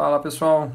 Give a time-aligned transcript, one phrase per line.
[0.00, 0.72] Fala pessoal.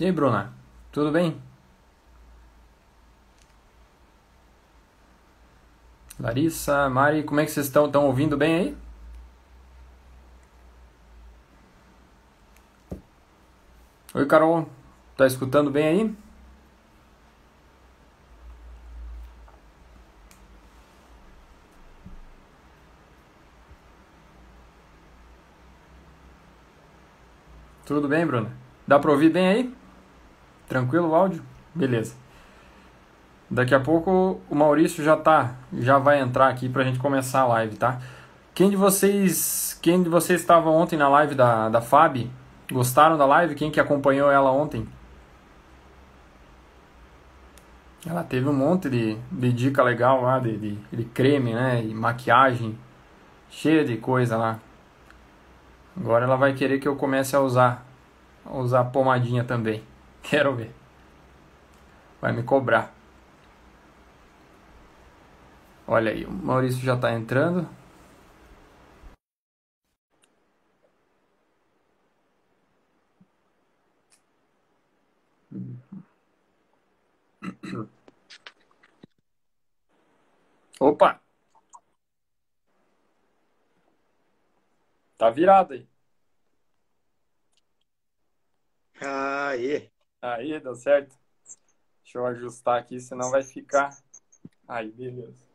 [0.00, 0.52] E aí, Bruna?
[0.90, 1.47] Tudo bem?
[6.28, 7.86] Larissa, Mari, como é que vocês estão?
[7.86, 8.76] Estão ouvindo bem aí?
[14.14, 14.68] Oi, Carol.
[15.16, 16.16] Tá escutando bem aí?
[27.86, 28.52] Tudo bem, Bruna?
[28.86, 29.74] Dá para ouvir bem aí?
[30.68, 31.42] Tranquilo o áudio?
[31.74, 32.14] Beleza.
[33.50, 37.46] Daqui a pouco o Maurício já tá, já vai entrar aqui pra gente começar a
[37.46, 37.98] live, tá?
[38.54, 42.30] Quem de vocês, quem de vocês estava ontem na live da, da Fab?
[42.70, 43.54] Gostaram da live?
[43.54, 44.86] Quem que acompanhou ela ontem?
[48.06, 51.82] Ela teve um monte de, de dica legal lá, de, de, de creme, né?
[51.82, 52.78] E maquiagem,
[53.48, 54.58] cheia de coisa lá.
[55.96, 57.84] Agora ela vai querer que eu comece a usar,
[58.44, 59.82] a usar pomadinha também.
[60.22, 60.74] Quero ver.
[62.20, 62.97] Vai me cobrar.
[65.90, 67.66] Olha aí, o Maurício já está entrando.
[80.78, 81.20] Opa!
[85.16, 85.88] Tá virado aí.
[89.00, 89.90] Aí.
[90.20, 91.16] Aí, deu certo.
[92.02, 93.96] Deixa eu ajustar aqui, senão vai ficar.
[94.68, 95.47] Aí, beleza.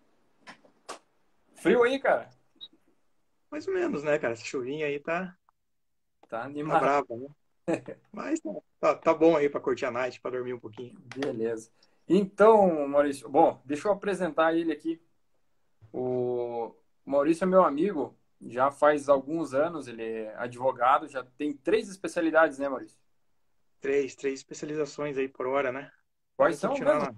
[1.64, 2.30] Frio aí, cara?
[3.50, 4.33] Mais ou menos, né, cara?
[4.33, 5.36] Essa chuvinha aí tá.
[6.28, 6.79] Tá Tá animado.
[6.81, 7.28] brava, né?
[8.12, 10.94] Mas tá, tá, tá bom aí pra curtir a night, pra dormir um pouquinho.
[11.16, 11.72] Beleza.
[12.07, 15.01] Então, Maurício, bom, deixa eu apresentar ele aqui.
[15.94, 16.75] O
[17.06, 22.57] Maurício é meu amigo, já faz alguns anos, ele é advogado, já tem três especialidades,
[22.59, 23.00] né, Maurício?
[23.80, 25.91] Três, três especializações aí por hora, né?
[26.35, 27.16] Quais Vamos são continuar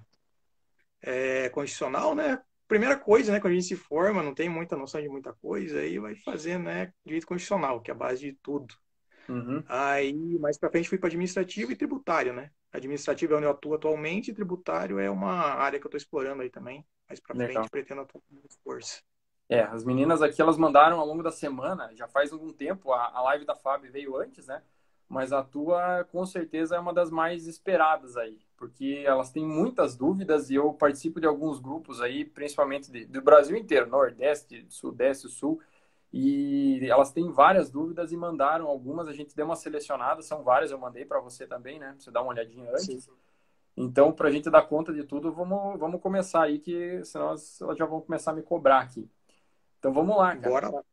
[1.01, 2.43] É, constitucional, né?
[2.67, 3.39] Primeira coisa, né?
[3.39, 6.57] Quando a gente se forma, não tem muita noção de muita coisa, aí vai fazer,
[6.57, 6.91] né?
[7.05, 8.73] Direito constitucional, que é a base de tudo.
[9.29, 9.63] Uhum.
[9.67, 12.51] Aí, mais pra frente, fui para administrativo e tributário, né?
[12.71, 16.41] Administrativo é onde eu atuo atualmente, e tributário é uma área que eu tô explorando
[16.41, 16.85] aí também.
[17.07, 17.63] Mais pra Legal.
[17.63, 19.01] frente, pretendo atuar com força.
[19.47, 23.11] É, as meninas aqui, elas mandaram ao longo da semana, já faz algum tempo, a,
[23.15, 24.61] a live da Fábio veio antes, né?
[25.07, 29.95] Mas a tua, com certeza, é uma das mais esperadas aí, porque elas têm muitas
[29.95, 35.29] dúvidas e eu participo de alguns grupos aí, principalmente de- do Brasil inteiro, Nordeste, Sudeste,
[35.29, 35.61] Sul,
[36.13, 40.71] e elas têm várias dúvidas e mandaram algumas, a gente deu uma selecionada, são várias,
[40.71, 41.95] eu mandei para você também, né?
[41.99, 43.09] Você dar uma olhadinha antes.
[43.09, 43.19] Sim.
[43.77, 47.61] Então, para a gente dar conta de tudo, vamos, vamos começar aí, que senão elas,
[47.61, 49.09] elas já vão começar a me cobrar aqui.
[49.79, 50.55] Então vamos lá, cara.
[50.55, 50.83] Bora lá.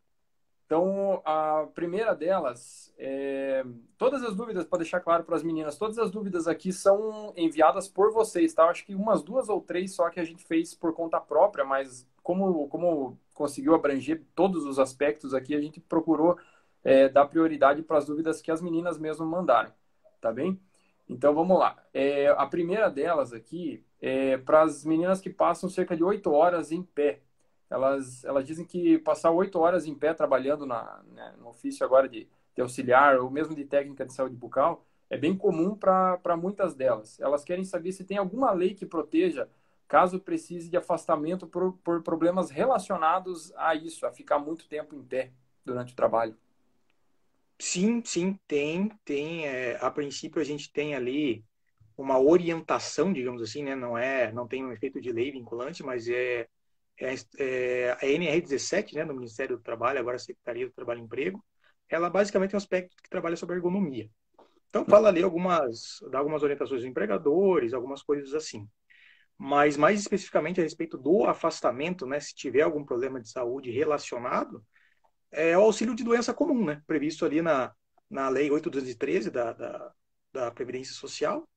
[0.72, 3.62] Então, a primeira delas, é...
[3.98, 7.88] todas as dúvidas, para deixar claro para as meninas, todas as dúvidas aqui são enviadas
[7.88, 8.62] por vocês, tá?
[8.62, 11.62] Eu acho que umas duas ou três só que a gente fez por conta própria,
[11.62, 16.38] mas como, como conseguiu abranger todos os aspectos aqui, a gente procurou
[16.82, 19.74] é, dar prioridade para as dúvidas que as meninas mesmo mandaram,
[20.22, 20.58] tá bem?
[21.06, 21.76] Então, vamos lá.
[21.92, 26.72] É, a primeira delas aqui é para as meninas que passam cerca de oito horas
[26.72, 27.20] em pé
[27.72, 32.08] elas, elas dizem que passar oito horas em pé trabalhando na, né, no ofício agora
[32.08, 36.74] de, de auxiliar ou mesmo de técnica de saúde bucal é bem comum para muitas
[36.74, 37.18] delas.
[37.20, 39.48] Elas querem saber se tem alguma lei que proteja
[39.88, 45.02] caso precise de afastamento por, por problemas relacionados a isso, a ficar muito tempo em
[45.02, 45.30] pé
[45.64, 46.36] durante o trabalho.
[47.58, 49.46] Sim, sim, tem, tem.
[49.46, 51.44] é, a princípio a gente tem ali
[51.96, 53.76] uma orientação, digamos assim, né?
[53.76, 56.48] Não é, não tem um efeito de lei vinculante, mas é,
[57.04, 61.44] a NR17, né, do Ministério do Trabalho, agora Secretaria do Trabalho e Emprego.
[61.88, 64.08] Ela basicamente é um aspecto que trabalha sobre ergonomia.
[64.69, 68.66] Então fala ali algumas, dá algumas orientações aos empregadores, algumas coisas assim.
[69.37, 74.64] Mas mais especificamente a respeito do afastamento, né, se tiver algum problema de saúde relacionado,
[75.31, 76.82] é o auxílio de doença comum, né?
[76.87, 77.72] Previsto ali na,
[78.08, 79.93] na Lei 8.213 da, da,
[80.32, 81.49] da Previdência Social.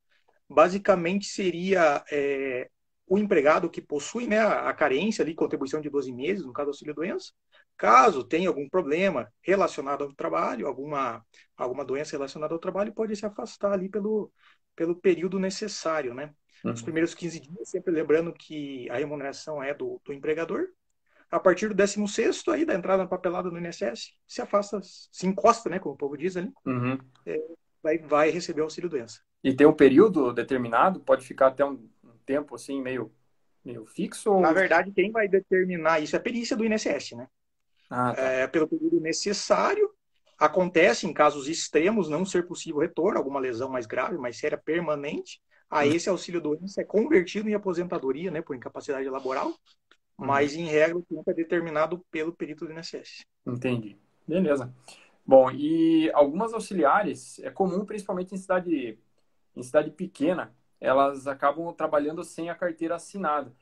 [0.49, 2.69] Basicamente seria é,
[3.07, 6.69] o empregado que possui né, a, carência ali, contribuição de 12 meses, no caso do
[6.69, 7.31] auxílio doença.
[7.77, 11.23] Caso tenha algum problema relacionado ao trabalho, alguma,
[11.55, 14.31] alguma doença relacionada ao trabalho, pode se afastar ali pelo,
[14.75, 16.33] pelo período necessário, né?
[16.63, 20.69] Os primeiros 15 dias, sempre lembrando que a remuneração é do, do empregador.
[21.29, 25.69] a partir do 16 aí da entrada na papelada no INSS, se afasta, se encosta,
[25.69, 26.97] né, como o povo diz ali, uhum.
[27.25, 27.39] é,
[27.83, 29.21] vai, vai receber auxílio doença.
[29.43, 30.99] E tem um período determinado?
[31.01, 31.87] Pode ficar até um
[32.25, 33.11] tempo assim meio
[33.63, 34.31] meio fixo?
[34.31, 34.41] Ou...
[34.41, 37.27] Na verdade, quem vai determinar isso é a perícia do INSS, né?
[37.89, 38.21] Ah, tá.
[38.21, 39.89] é, pelo período necessário.
[40.37, 45.41] Acontece em casos extremos não ser possível retorno, alguma lesão mais grave, mais séria, permanente.
[45.69, 45.93] Aí hum.
[45.93, 49.49] esse auxílio doença é convertido em aposentadoria, né, por incapacidade laboral.
[49.49, 50.25] Hum.
[50.25, 53.25] Mas em regra o tempo é determinado pelo perito do INSS.
[53.47, 53.97] Entendi.
[54.27, 54.73] Beleza.
[55.25, 58.99] Bom, e algumas auxiliares é comum, principalmente em cidade
[59.55, 63.53] em cidade pequena, elas acabam trabalhando sem a carteira assinada.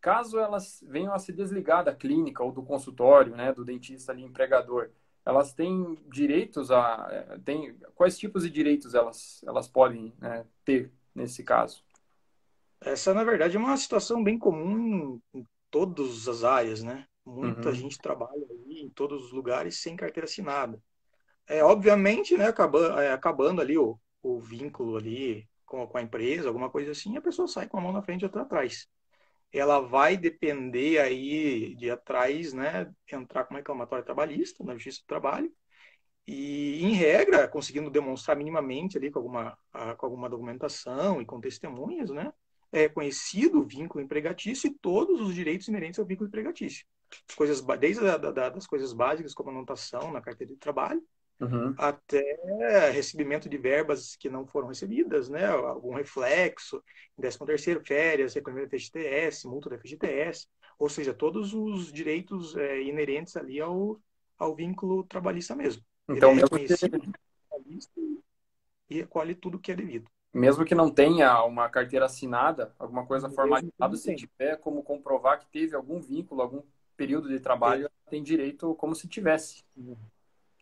[0.00, 4.22] Caso elas venham a se desligar da clínica ou do consultório, né, do dentista ali,
[4.22, 4.90] empregador,
[5.24, 7.08] elas têm direitos a...
[7.10, 11.84] Eh, têm, quais tipos de direitos elas, elas podem né, ter nesse caso?
[12.80, 17.06] Essa, na verdade, é uma situação bem comum em todas as áreas, né?
[17.26, 17.74] Muita uhum.
[17.74, 20.82] gente trabalha ali em todos os lugares sem carteira assinada.
[21.46, 26.48] É, obviamente, né, acabando, é, acabando ali o, o vínculo ali com, com a empresa,
[26.48, 28.88] alguma coisa assim, a pessoa sai com a mão na frente e outra atrás.
[29.52, 35.06] Ela vai depender aí de atrás, né, entrar com uma reclamatória trabalhista na Justiça do
[35.06, 35.52] Trabalho
[36.26, 39.56] e, em regra, conseguindo demonstrar minimamente ali com alguma,
[39.96, 42.32] com alguma documentação e com testemunhas, né,
[42.70, 46.84] é conhecido o vínculo empregatício e todos os direitos inerentes ao vínculo empregatício.
[47.34, 51.02] Coisas, desde a, da, das coisas básicas, como anotação na carteira de trabalho,
[51.40, 51.74] uhum.
[51.76, 55.46] até recebimento de verbas que não foram recebidas, né?
[55.46, 56.82] Algum reflexo,
[57.16, 60.46] 13 terceiro, férias, recolhimento da FGTS, multa da FGTS,
[60.78, 64.00] ou seja, todos os direitos é, inerentes ali ao,
[64.38, 65.82] ao vínculo trabalhista mesmo.
[66.08, 68.22] Então, Ele é que...
[68.88, 70.10] e recolhe tudo que é devido.
[70.32, 75.46] Mesmo que não tenha uma carteira assinada, alguma coisa formalizada, se tiver como comprovar que
[75.46, 76.62] teve algum vínculo, algum
[76.96, 78.10] período de trabalho, é.
[78.10, 79.64] tem direito como se tivesse.
[79.76, 79.96] Uhum.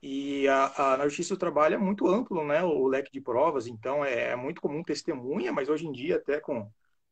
[0.02, 3.66] E a, a, na Justiça do Trabalho é muito amplo, né, o leque de provas,
[3.66, 6.70] então é, é muito comum testemunha, mas hoje em dia até com,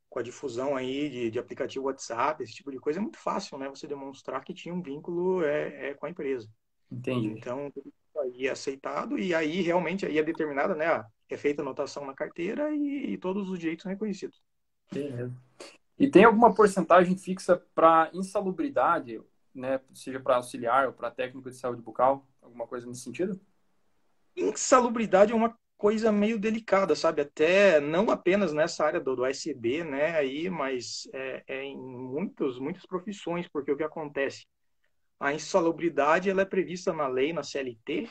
[0.08, 3.58] com a difusão aí de, de aplicativo WhatsApp, esse tipo de coisa, é muito fácil,
[3.58, 6.48] né, você demonstrar que tinha um vínculo é, é com a empresa.
[6.92, 7.28] Entendi.
[7.28, 11.62] Então, tudo isso aí é aceitado e aí realmente aí é determinada, né, é feita
[11.62, 14.42] a anotação na carteira e, e todos os direitos são reconhecidos.
[14.92, 15.34] Beleza.
[15.98, 19.20] E tem alguma porcentagem fixa para insalubridade,
[19.54, 22.26] né, seja para auxiliar ou para técnico de saúde bucal?
[22.54, 23.40] Alguma coisa nesse sentido?
[24.36, 27.20] Insalubridade é uma coisa meio delicada, sabe?
[27.20, 30.16] Até não apenas nessa área do, do SB, né?
[30.16, 34.46] Aí, mas é, é, em muitos, muitas profissões, porque o que acontece?
[35.18, 38.08] A insalubridade ela é prevista na lei, na CLT,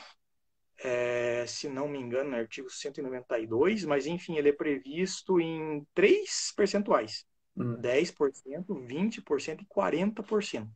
[0.78, 6.52] é, se não me engano, no artigo 192, mas enfim, ele é previsto em três
[6.54, 7.24] percentuais:
[7.56, 7.80] hum.
[7.80, 10.68] 10%, 20% e 40%.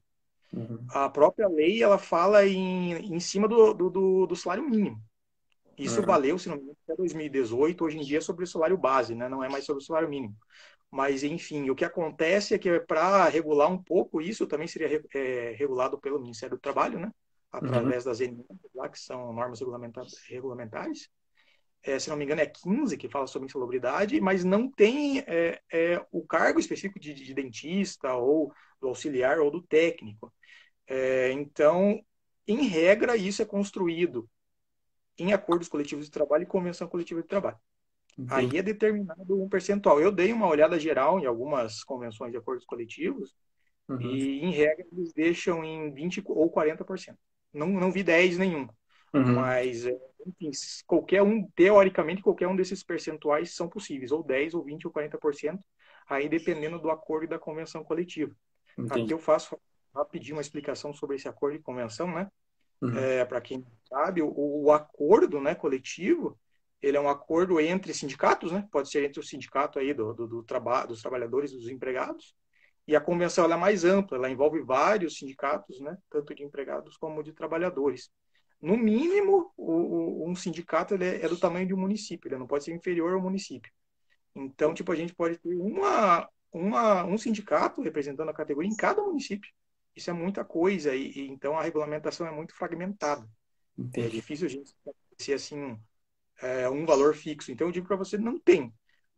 [0.53, 0.87] Uhum.
[0.91, 5.01] A própria lei ela fala em, em cima do, do, do salário mínimo.
[5.79, 6.07] Isso uhum.
[6.07, 7.85] valeu, se não me engano, até 2018.
[7.85, 9.29] Hoje em dia é sobre o salário base, né?
[9.29, 10.37] não é mais sobre o salário mínimo.
[10.91, 15.55] Mas, enfim, o que acontece é que para regular um pouco isso, também seria é,
[15.57, 17.13] regulado pelo Ministério do Trabalho, né?
[17.53, 18.11] através uhum.
[18.11, 18.47] das NMs,
[18.91, 21.09] que são normas regulamentares.
[21.83, 25.61] É, se não me engano, é 15 que fala sobre insalubridade, mas não tem é,
[25.73, 30.33] é, o cargo específico de, de, dentista ou do auxiliar ou do técnico.
[30.87, 32.01] É, então,
[32.47, 34.29] em regra, isso é construído
[35.19, 37.59] em acordos coletivos de trabalho e convenção coletiva de trabalho.
[38.19, 38.35] Entendi.
[38.35, 40.01] Aí é determinado um percentual.
[40.01, 43.35] Eu dei uma olhada geral em algumas convenções de acordos coletivos
[43.89, 44.01] uhum.
[44.01, 47.17] e, em regra, eles deixam em 20% ou 40%.
[47.53, 48.69] Não, não vi 10 nenhum.
[49.15, 49.35] Uhum.
[49.35, 50.51] Mas, é, enfim,
[50.87, 55.59] qualquer um, teoricamente, qualquer um desses percentuais são possíveis, ou 10, ou 20, ou 40%,
[56.09, 58.35] aí dependendo do acordo e da convenção coletiva.
[58.79, 59.03] Entendi.
[59.03, 59.59] Aqui eu faço
[59.95, 62.31] rapidinho uma explicação sobre esse acordo de convenção, né?
[62.81, 62.97] Uhum.
[62.97, 66.39] É, Para quem sabe, o, o, acordo né, coletivo,
[66.81, 68.69] ele é um acordo entre sindicatos, né?
[68.71, 72.35] Pode ser entre o sindicato aí do, do, do trabalho, dos trabalhadores e dos empregados.
[72.87, 75.99] E a convenção ela é mais ampla, ela envolve vários sindicatos, né?
[76.09, 78.11] Tanto de empregados como de trabalhadores.
[78.61, 82.39] No mínimo, o, o, um sindicato ele é, é do tamanho de um município, ele
[82.39, 83.71] não pode ser inferior ao município.
[84.35, 89.03] Então, tipo, a gente pode ter uma, uma, um sindicato representando a categoria em cada
[89.03, 89.51] município.
[89.95, 93.29] Isso é muita coisa e, e então a regulamentação é muito fragmentada.
[93.77, 94.07] Entendi.
[94.07, 94.73] É difícil a gente
[95.19, 95.79] ser assim
[96.41, 97.51] é, um valor fixo.
[97.51, 98.73] Então eu digo para você não tem.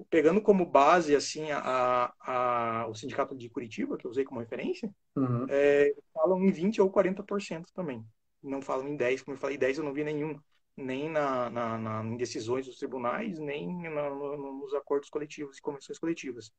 [0.09, 4.91] Pegando como base assim a, a, o sindicato de Curitiba que eu usei como referência,
[5.15, 5.47] uhum.
[5.51, 8.03] é, falam em 20 ou 40% também.
[8.43, 10.39] Não falam em 10, como eu falei 10 eu não vi nenhum
[10.77, 15.63] nem na, na, na, em decisões dos tribunais, nem na, no, nos acordos coletivos e
[15.63, 16.51] convenções coletivas.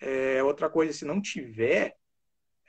[0.00, 1.96] É, outra coisa, se não tiver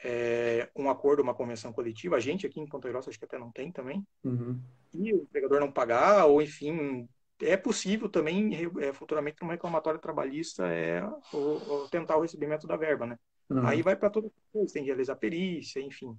[0.03, 2.17] é, um acordo, uma convenção coletiva.
[2.17, 4.05] A gente aqui em Ponta Grossa acho que até não tem também.
[4.23, 4.59] Uhum.
[4.93, 7.07] E o empregador não pagar, ou enfim,
[7.41, 12.77] é possível também é, futuramente uma reclamatória trabalhista é ou, ou tentar o recebimento da
[12.77, 13.17] verba, né?
[13.49, 13.65] Uhum.
[13.65, 16.17] Aí vai para toda coisa, tem que realizar perícia, enfim.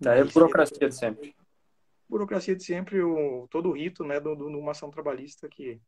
[0.00, 1.34] Daí é burocracia de sempre.
[2.08, 5.80] Burocracia de sempre, o, todo o rito, né, de uma ação trabalhista que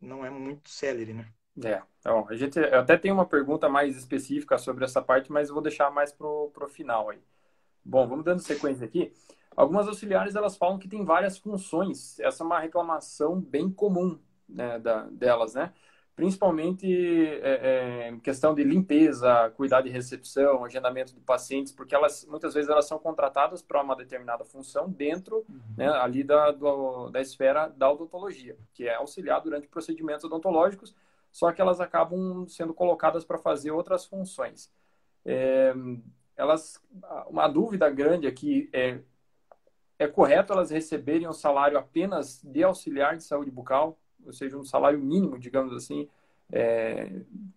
[0.00, 1.32] não é muito célere, né?
[1.62, 5.62] É, então, a gente até tem uma pergunta mais específica sobre essa parte, mas vou
[5.62, 7.20] deixar mais pro, pro final aí.
[7.84, 9.12] Bom, vamos dando sequência aqui.
[9.56, 12.18] Algumas auxiliares elas falam que tem várias funções.
[12.18, 15.72] Essa é uma reclamação bem comum né, da, delas, né?
[16.16, 22.54] Principalmente é, é, questão de limpeza, cuidar de recepção, agendamento de pacientes, porque elas muitas
[22.54, 25.60] vezes elas são contratadas para uma determinada função dentro uhum.
[25.76, 30.94] né, ali da, do, da esfera da odontologia, que é auxiliar durante procedimentos odontológicos,
[31.32, 34.72] só que elas acabam sendo colocadas para fazer outras funções.
[35.24, 35.74] É,
[36.36, 36.80] elas,
[37.28, 39.00] uma dúvida grande aqui é
[39.98, 44.64] é correto elas receberem um salário apenas de auxiliar de saúde bucal, ou seja, um
[44.64, 46.08] salário mínimo, digamos assim,
[46.52, 47.10] é,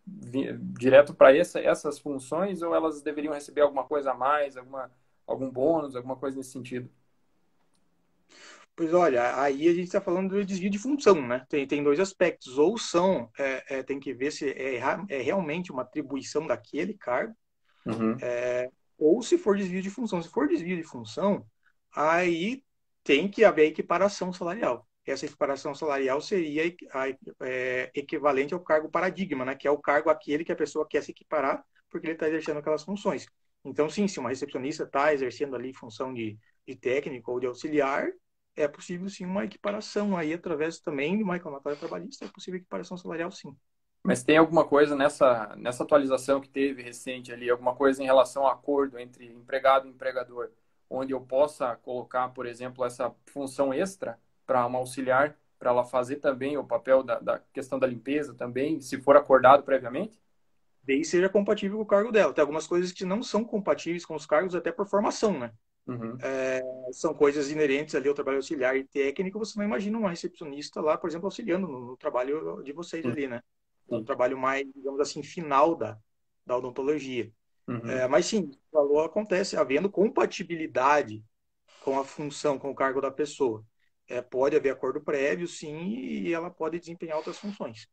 [0.05, 4.91] direto para essa, essas funções, ou elas deveriam receber alguma coisa a mais, alguma,
[5.25, 6.89] algum bônus, alguma coisa nesse sentido?
[8.75, 11.43] Pois olha, aí a gente está falando do desvio de função, né?
[11.49, 12.59] Tem, tem dois aspectos.
[12.59, 17.35] Ou são, é, é, tem que ver se é, é, realmente uma atribuição daquele cargo,
[17.87, 18.15] uhum.
[18.21, 20.21] É, ou se for desvio de função.
[20.21, 21.43] Se for desvio de função,
[21.95, 22.63] aí
[23.03, 24.86] tem que haver equiparação salarial.
[25.11, 26.63] Essa equiparação salarial seria
[27.41, 29.55] é, equivalente ao cargo paradigma, né?
[29.55, 32.57] que é o cargo aquele que a pessoa quer se equiparar porque ele está exercendo
[32.57, 33.25] aquelas funções.
[33.63, 36.37] Então, sim, se uma recepcionista está exercendo ali função de,
[36.67, 38.07] de técnico ou de auxiliar,
[38.55, 42.97] é possível sim uma equiparação aí através também de uma reclamatória trabalhista, é possível equiparação
[42.97, 43.55] salarial sim.
[44.03, 48.43] Mas tem alguma coisa nessa, nessa atualização que teve recente ali, alguma coisa em relação
[48.43, 50.51] ao acordo entre empregado e empregador?
[50.89, 54.17] onde eu possa colocar, por exemplo, essa função extra
[54.47, 58.79] para uma auxiliar, para ela fazer também o papel da, da, questão da limpeza também,
[58.79, 60.19] se for acordado previamente?
[60.81, 62.33] Desde seja compatível com o cargo dela.
[62.33, 65.51] Tem algumas coisas que não são compatíveis com os cargos até por formação, né?
[65.85, 66.17] Uhum.
[66.21, 66.61] É,
[66.91, 69.39] são coisas inerentes ali ao trabalho auxiliar e técnico.
[69.39, 73.11] Você não imagina uma recepcionista lá, por exemplo, auxiliando no, no trabalho de vocês uhum.
[73.11, 73.41] ali, né?
[73.89, 75.97] Um trabalho mais, digamos assim, final da,
[76.45, 77.31] da odontologia.
[77.67, 77.89] Uhum.
[77.89, 81.23] É, mas sim, o valor acontece havendo compatibilidade
[81.83, 83.63] com a função, com o cargo da pessoa.
[84.07, 87.89] É, pode haver acordo prévio, sim, e ela pode desempenhar outras funções,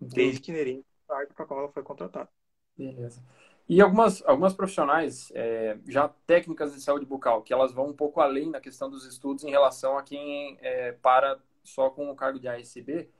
[0.00, 0.14] Entendi.
[0.14, 2.28] desde que inerente cargo para qual ela foi contratada.
[2.76, 3.24] Beleza.
[3.68, 8.20] E algumas, algumas profissionais, é, já técnicas de saúde bucal, que elas vão um pouco
[8.20, 12.38] além na questão dos estudos em relação a quem é, para só com o cargo
[12.38, 13.10] de ASB,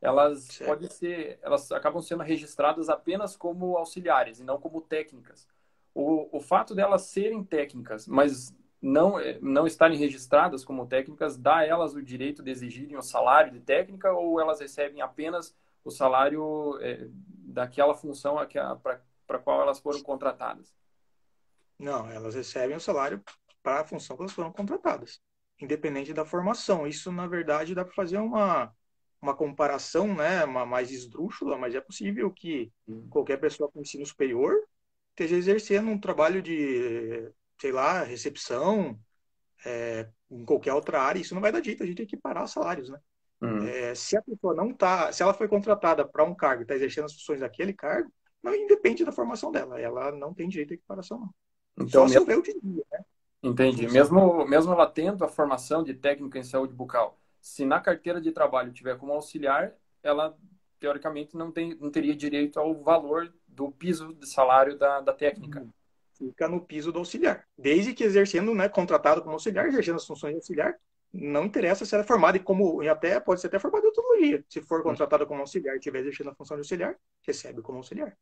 [0.00, 5.46] elas podem ser, elas acabam sendo registradas apenas como auxiliares e não como técnicas.
[5.94, 11.66] O, o fato delas serem técnicas, mas não, não estarem registradas como técnicas, dá a
[11.66, 16.78] elas o direito de exigirem o salário de técnica ou elas recebem apenas o salário
[16.80, 18.36] é, daquela função
[18.82, 20.74] para a qual elas foram contratadas?
[21.78, 23.22] Não, elas recebem o salário
[23.62, 25.20] para a função que elas foram contratadas,
[25.60, 26.86] independente da formação.
[26.86, 28.74] Isso, na verdade, dá para fazer uma,
[29.20, 32.72] uma comparação né, uma mais esdrúxula, mas é possível que
[33.10, 34.54] qualquer pessoa com ensino superior
[35.10, 38.98] esteja exercendo um trabalho de, sei lá, recepção,
[39.64, 41.20] é, em qualquer outra área.
[41.20, 42.98] Isso não vai dar jeito, a gente tem que parar os salários, né?
[43.40, 43.66] Uhum.
[43.66, 46.74] É, se a pessoa não está, se ela foi contratada para um cargo e está
[46.74, 48.10] exercendo as funções daquele cargo,
[48.42, 51.30] não independe da formação dela, ela não tem direito à equiparação, não.
[51.78, 53.04] Então, Só se houver né?
[53.42, 53.88] Entendi.
[53.88, 58.32] Mesmo, mesmo ela tendo a formação de técnica em saúde bucal, se na carteira de
[58.32, 60.36] trabalho tiver como auxiliar, ela
[60.78, 65.66] teoricamente não, tem, não teria direito ao valor do piso de salário da, da técnica.
[66.20, 67.48] Fica no piso do auxiliar.
[67.56, 70.78] Desde que exercendo, né, contratado como auxiliar, exercendo as funções de auxiliar,
[71.10, 73.88] não interessa se ela é formada e como e até pode ser até formada em
[73.88, 74.44] odontologia.
[74.46, 78.14] Se for contratada como auxiliar e estiver exercendo a função de auxiliar, recebe como auxiliar.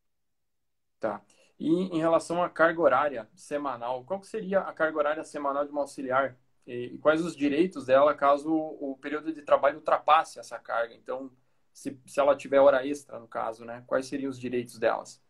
[0.97, 1.21] Tá.
[1.59, 5.81] E em relação à carga horária semanal, qual seria a carga horária semanal de uma
[5.81, 6.37] auxiliar?
[6.65, 10.93] E, quais os direitos dela caso o período de trabalho ultrapasse essa carga?
[10.93, 11.29] Então,
[11.73, 13.83] se, se ela tiver hora extra, no caso, né?
[13.87, 15.21] Quais seriam os direitos delas?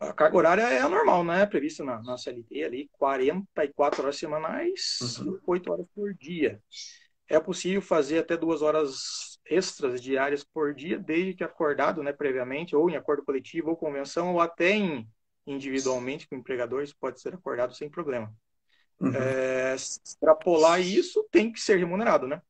[0.00, 1.46] A carga horária é normal, né?
[1.46, 5.38] Prevista na, na CLT ali, 44 horas semanais, uhum.
[5.46, 6.60] 8 horas por dia.
[7.28, 12.74] É possível fazer até duas horas extras diárias por dia, desde que acordado, né, previamente,
[12.74, 15.08] ou em acordo coletivo, ou convenção, ou até em,
[15.46, 18.32] individualmente com empregadores, pode ser acordado sem problema.
[19.00, 19.14] Uhum.
[19.14, 22.40] É, extrapolar isso tem que ser remunerado, né?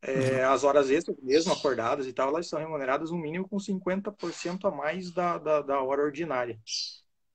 [0.00, 0.44] É.
[0.44, 4.70] As horas extras, mesmo acordadas e tal, elas são remuneradas no mínimo com 50% a
[4.70, 6.58] mais da, da, da, hora ordinária.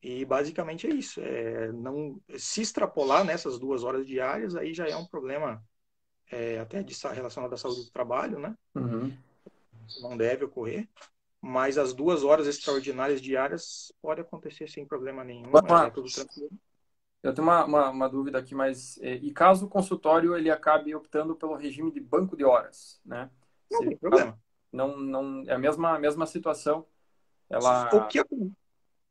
[0.01, 1.19] E basicamente é isso.
[1.21, 5.63] É, não se extrapolar nessas duas horas diárias, aí já é um problema
[6.31, 8.55] é, até de, relacionado à saúde do trabalho, né?
[8.75, 9.15] Uhum.
[10.01, 10.87] Não deve ocorrer.
[11.41, 15.51] Mas as duas horas extraordinárias diárias pode acontecer sem problema nenhum.
[15.85, 16.49] É, tudo tranquilo.
[17.23, 20.93] Eu tenho uma, uma, uma, dúvida aqui, mas é, e caso o consultório ele acabe
[20.93, 23.31] optando pelo regime de banco de horas, né?
[23.71, 24.37] Não Se, tem problema.
[24.71, 26.85] Não, não é a mesma mesma situação.
[27.49, 28.19] Ela o que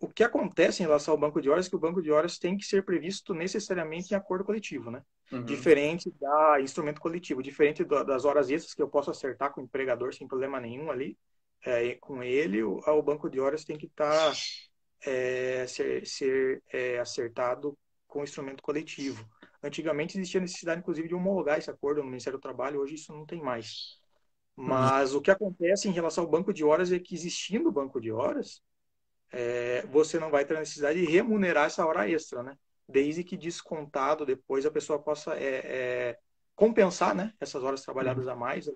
[0.02, 2.36] o que acontece em relação ao banco de horas é que o banco de horas
[2.36, 5.00] tem que ser previsto necessariamente em acordo coletivo, né?
[5.30, 5.44] Uhum.
[5.44, 10.12] Diferente da instrumento coletivo, diferente das horas extras que eu posso acertar com o empregador
[10.12, 11.16] sem problema nenhum ali,
[11.64, 14.36] é, com ele, o, o, banco de horas tem que estar tá,
[15.06, 17.78] é, ser, ser é, acertado
[18.12, 19.26] com o instrumento coletivo.
[19.62, 23.24] Antigamente existia necessidade, inclusive, de homologar esse acordo no Ministério do Trabalho, hoje isso não
[23.24, 23.98] tem mais.
[24.54, 24.66] Uhum.
[24.66, 25.18] Mas uhum.
[25.18, 28.12] o que acontece em relação ao banco de horas é que, existindo o banco de
[28.12, 28.62] horas,
[29.30, 32.54] é, você não vai ter a necessidade de remunerar essa hora extra, né?
[32.86, 36.18] Desde que descontado depois a pessoa possa é, é,
[36.54, 37.32] compensar, né?
[37.40, 38.32] Essas horas trabalhadas uhum.
[38.32, 38.70] a mais,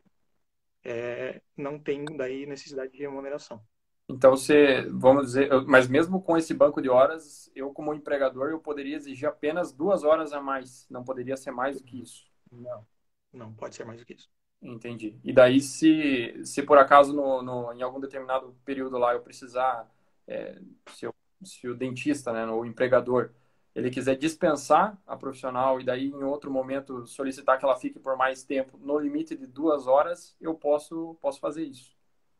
[0.83, 3.62] é, não tem daí necessidade de remuneração.
[4.08, 8.60] Então você, vamos dizer, mas mesmo com esse banco de horas, eu como empregador eu
[8.60, 12.25] poderia exigir apenas duas horas a mais, não poderia ser mais do que isso.
[12.52, 12.86] Não,
[13.32, 14.30] não pode ser mais do que isso.
[14.62, 15.18] Entendi.
[15.25, 19.90] E daí se, se por acaso no, no em algum determinado período lá eu precisar
[20.26, 20.58] é,
[20.90, 23.32] se, eu, se, o dentista, né, o empregador,
[23.75, 28.16] ele quiser dispensar a profissional e daí em outro momento solicitar que ela fique por
[28.16, 31.96] mais tempo no limite de duas horas, eu posso, posso fazer isso.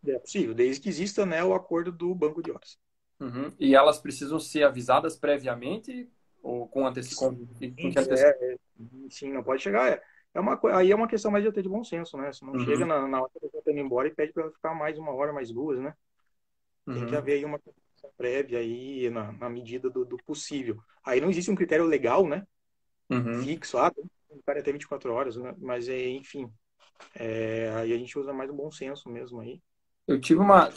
[0.07, 2.79] É possível, desde que exista né, o acordo do banco de horas.
[3.21, 3.53] Uhum.
[3.59, 6.09] E elas precisam ser avisadas previamente
[6.43, 7.57] ou com antecedência?
[7.59, 8.57] Sim, é, é,
[9.11, 9.91] sim, não pode chegar.
[9.91, 10.03] É,
[10.35, 12.31] é uma, aí é uma questão mais de ter de bom senso, né?
[12.31, 12.65] Você não uhum.
[12.65, 15.13] chega na, na hora que você está indo embora e pede para ficar mais uma
[15.13, 15.95] hora, mais duas, né?
[16.85, 17.19] Tem que uhum.
[17.19, 17.59] haver aí uma
[18.17, 20.79] prévia aí na, na medida do, do, possível.
[21.05, 22.47] Aí não existe um critério legal, né?
[23.11, 23.43] Uhum.
[23.43, 23.93] Fixo, ah,
[24.29, 25.55] o cara até 24 horas, né?
[25.59, 26.51] Mas é, enfim.
[27.14, 29.61] É, aí a gente usa mais o bom senso mesmo aí.
[30.07, 30.71] Eu tive uma.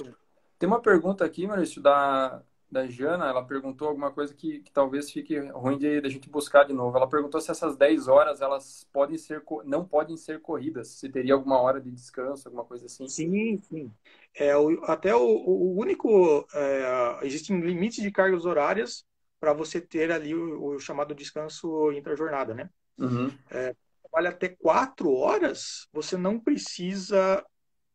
[0.57, 5.09] Tem uma pergunta aqui, Maurício, da, da Jana, ela perguntou alguma coisa que, que talvez
[5.09, 6.97] fique ruim de, de, a gente buscar de novo.
[6.97, 11.33] Ela perguntou se essas 10 horas elas podem ser não podem ser corridas, se teria
[11.33, 13.07] alguma hora de descanso, alguma coisa assim.
[13.07, 13.91] Sim, sim.
[14.35, 16.45] É, o, até o, o único.
[16.53, 19.05] É, existem limites de cargas horárias
[19.39, 22.69] para você ter ali o, o, chamado descanso intra-jornada, né?
[22.97, 23.31] Uhum.
[23.49, 27.43] É, trabalha até quatro horas, você não precisa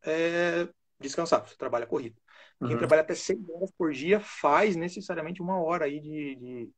[0.03, 0.67] é,
[0.99, 2.15] descansar, você trabalha corrido.
[2.59, 2.77] Quem uhum.
[2.77, 6.35] trabalha até seis horas por dia faz necessariamente uma hora aí de.
[6.35, 6.71] de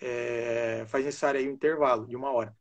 [0.00, 2.54] é, faz necessário aí um intervalo de uma hora.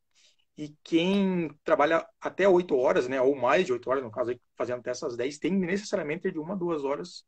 [0.56, 4.40] E quem trabalha até oito horas, né, ou mais de oito horas, no caso aí,
[4.56, 7.26] fazendo até essas dez, tem necessariamente de uma, duas horas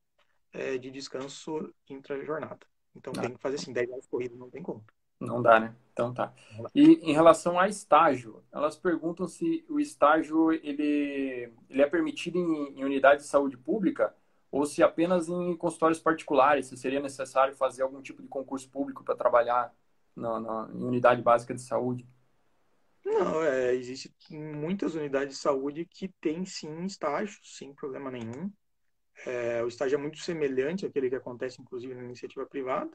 [0.54, 2.60] é, de descanso intra-jornada.
[2.96, 3.22] Então ah.
[3.22, 4.86] tem que fazer assim, dez horas corridas, não tem como.
[5.26, 5.76] Não dá, né?
[5.94, 6.34] Então tá.
[6.74, 12.80] E em relação a estágio, elas perguntam se o estágio ele, ele é permitido em,
[12.80, 14.14] em unidade de saúde pública
[14.52, 19.04] ou se apenas em consultórios particulares, se seria necessário fazer algum tipo de concurso público
[19.04, 19.74] para trabalhar
[20.16, 22.08] na, na, em unidade básica de saúde.
[23.04, 28.52] Não, é, existe muitas unidades de saúde que têm sim estágio, sem problema nenhum.
[29.26, 32.90] É, o estágio é muito semelhante àquele que acontece, inclusive, na iniciativa privada.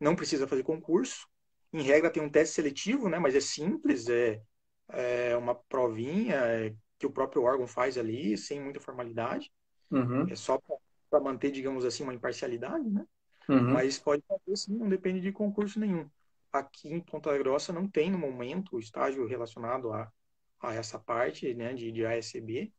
[0.00, 1.28] Não precisa fazer concurso.
[1.72, 4.40] Em regra, tem um teste seletivo, né, mas é simples, é,
[4.88, 9.52] é uma provinha é, que o próprio órgão faz ali, sem muita formalidade.
[9.90, 10.26] Uhum.
[10.28, 10.60] É só
[11.10, 13.04] para manter, digamos assim, uma imparcialidade, né?
[13.48, 13.72] Uhum.
[13.72, 16.08] Mas pode fazer sim, não depende de concurso nenhum.
[16.52, 20.10] Aqui em Ponta Grossa não tem no momento o estágio relacionado a,
[20.60, 22.72] a essa parte né, de, de ASB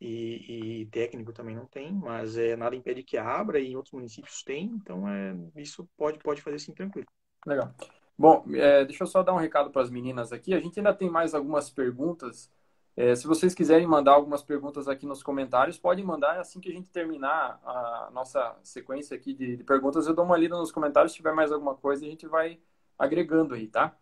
[0.00, 3.92] e, e, técnico também não tem, mas é, nada impede que abra e em outros
[3.92, 7.06] municípios tem, então é, isso pode, pode fazer sim tranquilo.
[7.46, 7.74] Legal.
[8.16, 10.54] Bom, é, deixa eu só dar um recado para as meninas aqui.
[10.54, 12.50] A gente ainda tem mais algumas perguntas
[12.96, 16.72] é, se vocês quiserem mandar algumas perguntas aqui nos comentários, podem mandar assim que a
[16.72, 20.06] gente terminar a nossa sequência aqui de, de perguntas.
[20.06, 22.60] Eu dou uma lida nos comentários, se tiver mais alguma coisa, a gente vai
[22.96, 23.96] agregando aí, tá?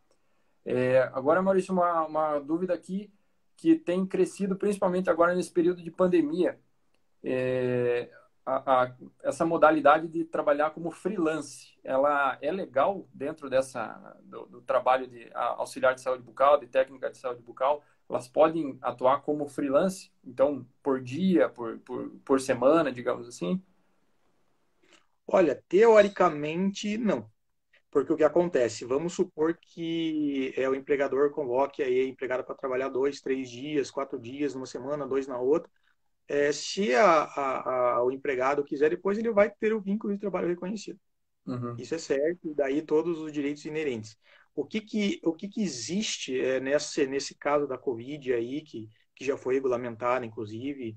[0.65, 3.11] É, agora, Maurício, uma, uma dúvida aqui
[3.57, 6.61] que tem crescido principalmente agora nesse período de pandemia.
[7.25, 8.11] É,
[8.45, 15.07] a, essa modalidade de trabalhar como freelance, ela é legal dentro dessa do, do trabalho
[15.07, 17.83] de auxiliar de saúde bucal, de técnica de saúde bucal?
[18.13, 23.61] elas podem atuar como freelance, então por dia, por, por, por semana, digamos assim?
[25.27, 27.31] Olha, teoricamente não.
[27.91, 28.85] Porque o que acontece?
[28.85, 33.91] Vamos supor que é, o empregador convoque aí a empregada para trabalhar dois, três dias,
[33.91, 35.71] quatro dias numa semana, dois na outra.
[36.29, 40.21] É, se a, a, a, o empregado quiser, depois ele vai ter o vínculo de
[40.21, 40.99] trabalho reconhecido.
[41.47, 41.75] Uhum.
[41.77, 44.17] Isso é certo, e daí todos os direitos inerentes.
[44.55, 48.89] O que que, o que, que existe é, nesse, nesse caso da Covid aí, que,
[49.15, 50.97] que já foi regulamentado, inclusive,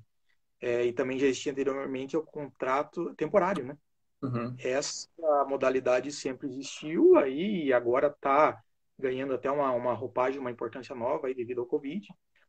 [0.61, 3.77] é, e também já existia anteriormente, é o contrato temporário, né?
[4.21, 4.55] Uhum.
[4.57, 5.07] Essa
[5.47, 8.61] modalidade sempre existiu aí e agora está
[8.97, 12.07] ganhando até uma, uma roupagem, uma importância nova aí devido ao Covid.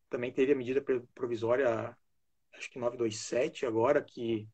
[0.09, 0.85] Também teve a medida
[1.15, 1.97] provisória,
[2.57, 4.49] acho que 927 agora, que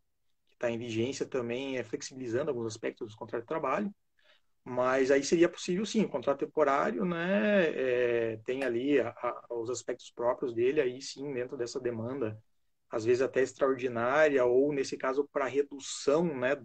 [0.53, 3.95] está em vigência também, é flexibilizando alguns aspectos dos contratos de trabalho.
[4.65, 7.65] Mas aí seria possível, sim, o contrato temporário, né,
[8.35, 12.41] é, tem ali a, a, os aspectos próprios dele, aí sim, dentro dessa demanda,
[12.91, 16.57] às vezes até extraordinária, ou nesse caso, para redução, né,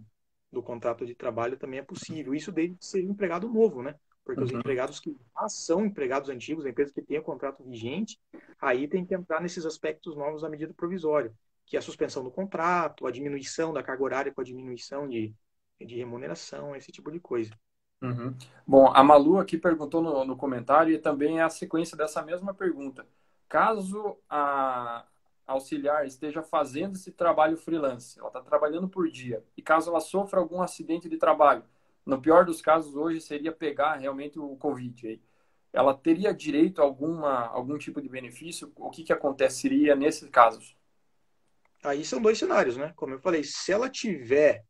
[0.52, 2.34] do contrato de trabalho também é possível.
[2.34, 3.94] Isso deve ser empregado novo, né?
[4.28, 4.46] Porque uhum.
[4.46, 8.20] os empregados que já são empregados antigos, empresas que têm o contrato vigente,
[8.60, 11.32] aí tem que entrar nesses aspectos novos da medida provisória,
[11.64, 15.34] que é a suspensão do contrato, a diminuição da carga horária com a diminuição de,
[15.80, 17.58] de remuneração, esse tipo de coisa.
[18.02, 18.36] Uhum.
[18.66, 22.52] Bom, a Malu aqui perguntou no, no comentário e também é a sequência dessa mesma
[22.52, 23.06] pergunta.
[23.48, 25.06] Caso a,
[25.46, 30.38] auxiliar esteja fazendo esse trabalho freelance, ela está trabalhando por dia, e caso ela sofra
[30.38, 31.64] algum acidente de trabalho,
[32.08, 35.22] no pior dos casos hoje seria pegar realmente o Covid aí.
[35.72, 38.72] Ela teria direito a alguma, algum tipo de benefício?
[38.76, 40.76] O que, que aconteceria nesses casos?
[41.84, 42.92] Aí são dois cenários, né?
[42.96, 44.64] Como eu falei, se ela tiver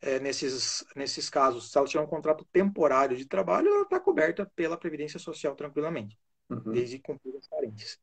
[0.00, 4.44] é, nesses, nesses casos, se ela tiver um contrato temporário de trabalho, ela está coberta
[4.56, 6.18] pela Previdência Social tranquilamente
[6.50, 6.72] uhum.
[6.72, 7.98] desde cumprir as carências.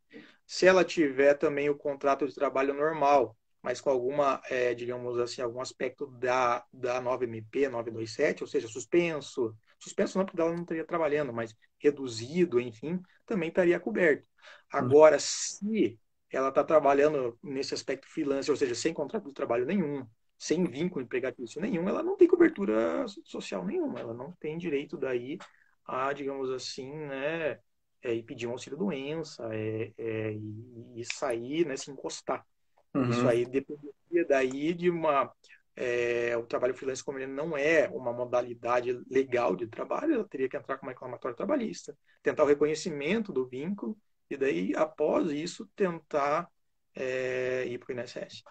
[0.46, 3.38] Se ela tiver também o contrato de trabalho normal,
[3.68, 9.54] mas com alguma, é, digamos assim, algum aspecto da, da 9MP, 927, ou seja, suspenso,
[9.78, 14.26] suspenso não porque ela não estaria trabalhando, mas reduzido, enfim, também estaria coberto.
[14.72, 15.20] Agora, uhum.
[15.20, 16.00] se
[16.32, 21.04] ela está trabalhando nesse aspecto freelance, ou seja, sem contrato de trabalho nenhum, sem vínculo
[21.04, 25.38] empregatício nenhum, ela não tem cobertura social nenhuma, ela não tem direito daí
[25.86, 27.60] a, digamos assim, né,
[28.02, 32.46] é, e pedir um auxílio doença é, é, e, e, sair, né, se encostar.
[32.94, 33.10] Uhum.
[33.10, 35.32] Isso aí dependeria daí de uma
[35.78, 40.50] é, o trabalho freelance como ele não é uma modalidade legal de trabalho, ela teria
[40.50, 43.96] que entrar com uma reclamatória trabalhista, tentar o reconhecimento do vínculo
[44.28, 46.50] e daí após isso tentar
[46.96, 48.44] é, ir para o INSS.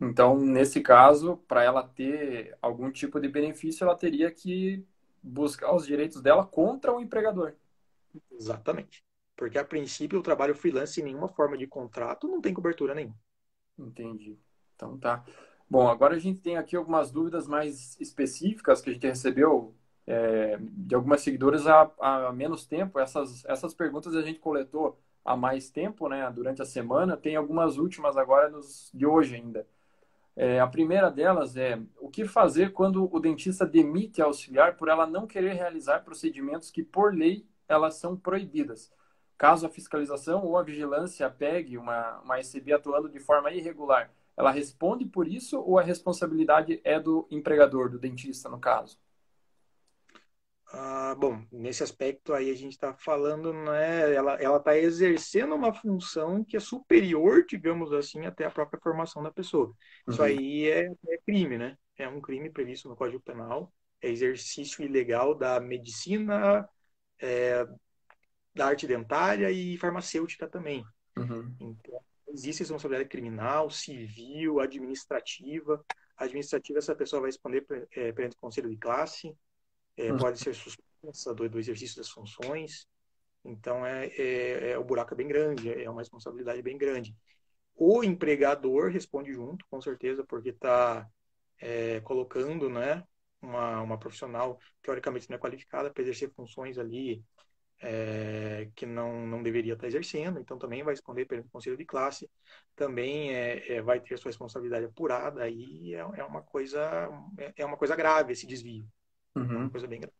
[0.00, 4.84] Então, nesse caso, para ela ter algum tipo de benefício, ela teria que
[5.22, 7.54] buscar os direitos dela contra o empregador.
[8.32, 9.04] Exatamente.
[9.36, 13.16] Porque a princípio o trabalho freelance sem nenhuma forma de contrato não tem cobertura nenhuma.
[13.78, 14.38] Entendi.
[14.74, 15.24] Então tá.
[15.70, 19.74] Bom, agora a gente tem aqui algumas dúvidas mais específicas que a gente recebeu
[20.06, 22.98] é, de algumas seguidoras há, há, menos tempo.
[22.98, 27.16] Essas, essas perguntas a gente coletou há mais tempo, né, durante a semana.
[27.16, 29.66] Tem algumas últimas agora nos, de hoje ainda.
[30.34, 34.88] É, a primeira delas é o que fazer quando o dentista demite a auxiliar por
[34.88, 38.90] ela não querer realizar procedimentos que, por lei, elas são proibidas.
[39.38, 44.50] Caso a fiscalização ou a vigilância pegue uma, uma SB atuando de forma irregular, ela
[44.50, 48.98] responde por isso ou a responsabilidade é do empregador, do dentista, no caso?
[50.70, 56.44] Ah, bom, nesse aspecto aí a gente está falando, né, ela está exercendo uma função
[56.44, 59.68] que é superior, digamos assim, até a própria formação da pessoa.
[59.68, 59.74] Uhum.
[60.12, 61.78] Isso aí é, é, crime, né?
[61.96, 63.72] É um crime previsto no Código Penal,
[64.02, 66.68] é exercício ilegal da medicina,
[67.18, 67.66] é,
[68.58, 70.84] da arte dentária e farmacêutica também.
[71.16, 71.54] Uhum.
[71.60, 75.82] Então, existe responsabilidade criminal, civil, administrativa.
[76.16, 79.32] administrativa, essa pessoa vai responder é, perante o conselho de classe,
[79.96, 80.18] é, uhum.
[80.18, 82.86] pode ser suspensa do, do, exercício das funções.
[83.44, 87.16] Então, é, é, é, o buraco é bem grande, é uma responsabilidade bem grande.
[87.76, 91.08] O empregador responde junto, com certeza, porque está
[91.60, 93.04] é, colocando né,
[93.40, 97.24] uma, uma profissional teoricamente não é qualificada para exercer funções ali
[97.80, 102.28] é, que não, não deveria estar exercendo, então também vai responder pelo conselho de classe,
[102.74, 106.80] também é, é, vai ter sua responsabilidade apurada, aí é, é uma coisa
[107.38, 108.86] é, é uma coisa grave esse desvio,
[109.34, 109.56] é uhum.
[109.58, 110.16] uma coisa bem grave.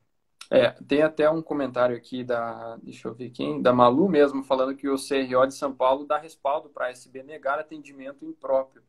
[0.51, 4.75] É, tem até um comentário aqui da, deixa eu ver quem, da Malu mesmo, falando
[4.75, 8.83] que o CRO de São Paulo dá respaldo para a SB negar atendimento impróprio.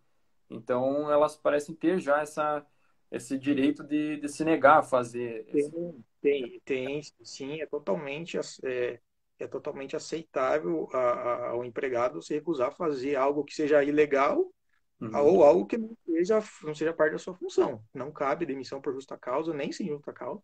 [0.50, 2.66] Então, elas parecem ter já essa,
[3.12, 5.46] esse direito de, de se negar a fazer.
[5.46, 9.00] Tem, tem, tem sim, é totalmente, é,
[9.40, 14.52] é totalmente aceitável a, a, ao empregado se recusar a fazer algo que seja ilegal
[15.00, 15.18] uhum.
[15.18, 17.84] ou algo que não seja, não seja parte da sua função.
[17.94, 20.42] Não cabe demissão por justa causa, nem sem justa causa.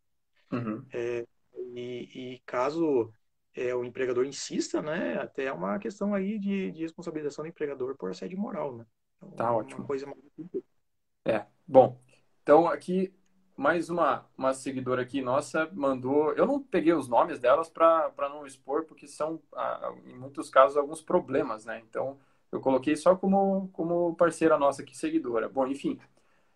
[0.52, 0.86] Uhum.
[0.94, 1.26] É,
[1.76, 3.12] e, e, caso
[3.54, 7.96] é, o empregador insista, né, até é uma questão aí de, de responsabilização do empregador
[7.98, 8.86] por assédio moral, né?
[9.18, 9.82] Então, tá ótimo.
[9.82, 10.06] Uma coisa.
[11.26, 12.00] É, bom,
[12.46, 13.12] então, aqui,
[13.58, 16.32] mais uma, uma seguidora aqui nossa mandou.
[16.34, 19.42] Eu não peguei os nomes delas para não expor, porque são,
[20.06, 21.82] em muitos casos, alguns problemas, né?
[21.90, 22.20] Então,
[22.52, 25.50] eu coloquei só como, como parceira nossa aqui, seguidora.
[25.50, 26.00] Bom, enfim,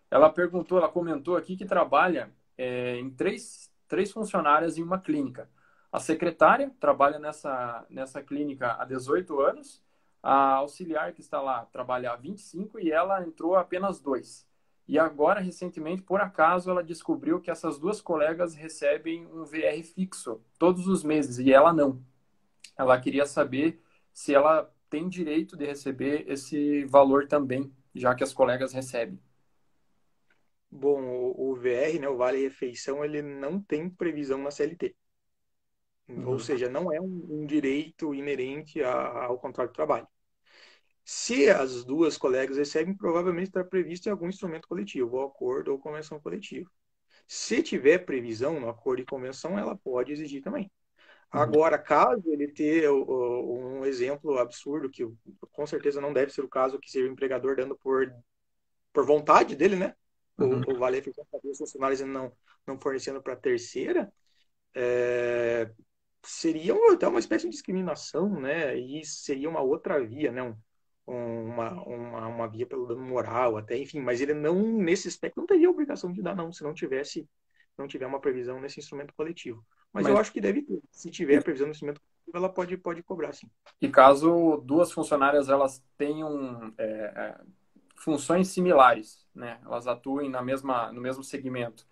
[0.08, 5.50] ela perguntou, ela comentou aqui que trabalha é, em três, três funcionárias em uma clínica.
[5.90, 9.82] A secretária trabalha nessa, nessa clínica há 18 anos,
[10.22, 14.48] a auxiliar que está lá trabalha há 25 e ela entrou apenas dois.
[14.90, 20.42] E agora, recentemente, por acaso, ela descobriu que essas duas colegas recebem um VR fixo
[20.58, 22.04] todos os meses e ela não.
[22.76, 23.80] Ela queria saber
[24.12, 29.16] se ela tem direito de receber esse valor também, já que as colegas recebem.
[30.68, 31.00] Bom,
[31.36, 34.96] o, VR, né, o Vale Refeição, ele não tem previsão na CLT.
[36.08, 36.30] Uhum.
[36.30, 40.08] Ou seja, não é um, um direito inerente a, ao contrato de trabalho.
[41.12, 45.78] Se as duas colegas recebem, provavelmente está previsto em algum instrumento coletivo, ou acordo ou
[45.80, 46.70] convenção coletiva.
[47.26, 50.70] Se tiver previsão no acordo e convenção, ela pode exigir também.
[51.34, 51.40] Uhum.
[51.40, 55.04] Agora, caso ele tenha um exemplo absurdo, que
[55.50, 58.08] com certeza não deve ser o caso, que seja o empregador dando por,
[58.92, 59.96] por vontade dele, né?
[60.38, 60.62] Uhum.
[60.64, 62.32] O, o Vale Refeição os funcionários não,
[62.64, 64.12] não fornecendo para terceira,
[64.72, 65.72] é,
[66.22, 68.78] seria até uma espécie de discriminação, né?
[68.78, 70.44] E seria uma outra via, né?
[70.44, 70.54] Um,
[71.06, 75.46] uma, uma, uma via pelo dano moral, até, enfim, mas ele não, nesse aspecto, não
[75.46, 77.28] teria obrigação de dar, não, se não tivesse,
[77.76, 79.64] não tiver uma previsão nesse instrumento coletivo.
[79.92, 80.12] Mas, mas...
[80.12, 80.80] eu acho que deve ter.
[80.90, 83.50] Se tiver a previsão no instrumento coletivo, ela pode, pode cobrar, sim.
[83.80, 87.40] E caso duas funcionárias elas tenham é, é,
[87.96, 89.60] funções similares, né?
[89.64, 91.86] Elas atuem na mesma, no mesmo segmento.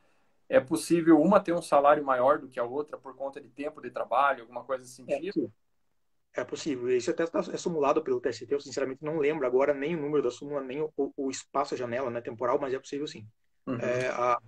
[0.49, 3.83] É possível uma ter um salário maior do que a outra por conta de tempo
[3.83, 5.05] de trabalho, alguma coisa assim?
[5.05, 5.45] sentido?
[5.45, 5.68] É,
[6.35, 6.89] é possível.
[6.97, 8.47] Isso até tá, é simulado pelo TST.
[8.51, 11.77] Eu, sinceramente, não lembro agora nem o número da súmula, nem o, o espaço, a
[11.77, 13.27] janela né, temporal, mas é possível sim.
[13.67, 13.79] Uhum.
[13.81, 14.39] É, a,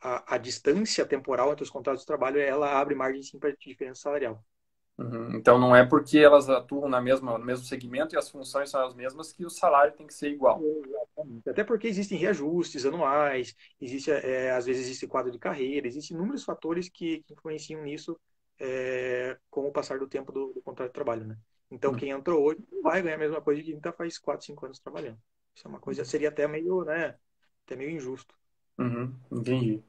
[0.00, 4.02] a, a, distância temporal entre os contratos de trabalho, ela abre margem sim para diferença
[4.02, 4.42] salarial.
[4.98, 5.36] Uhum.
[5.36, 8.84] Então, não é porque elas atuam na mesma, no mesmo segmento e as funções são
[8.84, 10.60] as mesmas que o salário tem que ser igual.
[10.60, 11.48] Exatamente.
[11.48, 16.42] Até porque existem reajustes anuais, existe, é, às vezes existe quadro de carreira, existem inúmeros
[16.42, 18.18] fatores que, que influenciam nisso
[18.58, 21.38] é, com o passar do tempo do, do contrato de trabalho, né?
[21.70, 21.96] Então, uhum.
[21.96, 24.66] quem entrou hoje não vai ganhar a mesma coisa que quem está faz 4, 5
[24.66, 25.18] anos trabalhando.
[25.54, 27.16] Isso é uma coisa, seria até meio, né,
[27.66, 28.34] até meio injusto.
[28.78, 29.12] Uhum.
[29.30, 29.82] Entendi.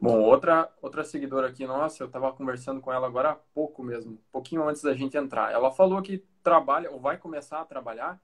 [0.00, 4.18] Bom, outra, outra seguidora aqui nossa, eu estava conversando com ela agora há pouco mesmo,
[4.32, 5.52] pouquinho antes da gente entrar.
[5.52, 8.18] Ela falou que trabalha, ou vai começar a trabalhar,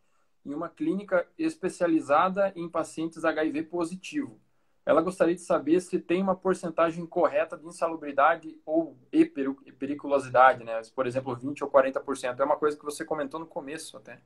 [0.45, 4.41] em uma clínica especializada em pacientes HIV positivo.
[4.87, 10.81] Ela gostaria de saber se tem uma porcentagem correta de insalubridade ou e periculosidade, né?
[10.95, 12.41] Por exemplo, 20 ou 40%.
[12.41, 14.21] É uma coisa que você comentou no começo até.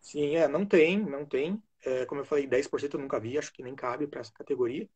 [0.00, 1.60] Sim, é, não tem, não tem.
[1.82, 4.88] É, como eu falei, 10% eu nunca vi, acho que nem cabe para essa categoria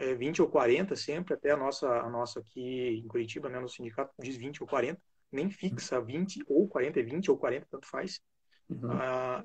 [0.00, 3.68] é, 20 ou 40 sempre, até a nossa, a nossa aqui em Curitiba, né, no
[3.68, 7.86] sindicato diz 20 ou 40, nem fixa 20 ou 40, é 20 ou 40, tanto
[7.86, 8.20] faz.
[8.68, 8.90] Uhum.
[8.92, 9.44] Ah,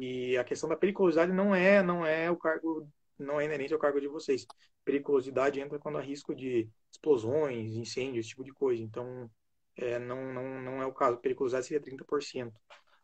[0.00, 3.78] e a questão da periculosidade não é, não é o cargo, não é inerente ao
[3.78, 4.46] cargo de vocês.
[4.84, 8.82] Periculosidade entra quando há risco de explosões, incêndios, esse tipo de coisa.
[8.82, 9.30] Então,
[9.76, 11.18] é, não, não, não é o caso.
[11.18, 12.52] Periculosidade seria 30%.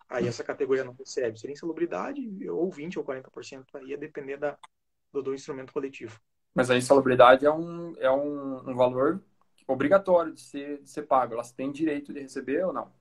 [0.09, 1.38] Aí essa categoria não recebe.
[1.38, 3.64] Seria insalubridade ou 20 ou 40%.
[3.75, 4.59] Aí ia depender da,
[5.12, 6.20] do, do instrumento coletivo.
[6.55, 9.22] Mas a insalubridade é um, é um, um valor
[9.66, 11.35] obrigatório de ser, de ser pago.
[11.35, 12.92] Elas têm direito de receber ou não?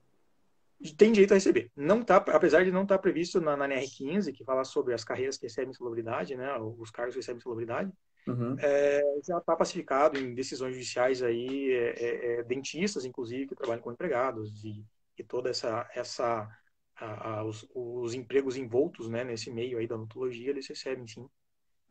[0.96, 1.70] Tem direito a receber.
[1.76, 5.04] Não tá, apesar de não estar tá previsto na, na NR15, que fala sobre as
[5.04, 7.92] carreiras que recebem insalubridade, né, os cargos que recebem insalubridade,
[8.26, 8.56] uhum.
[8.58, 13.82] é, já está pacificado em decisões judiciais aí, é, é, é, dentistas, inclusive, que trabalham
[13.82, 14.84] com empregados e,
[15.18, 16.48] e toda essa, essa
[16.96, 21.28] a, a, os, os, empregos envoltos né, nesse meio aí da odontologia, eles recebem sim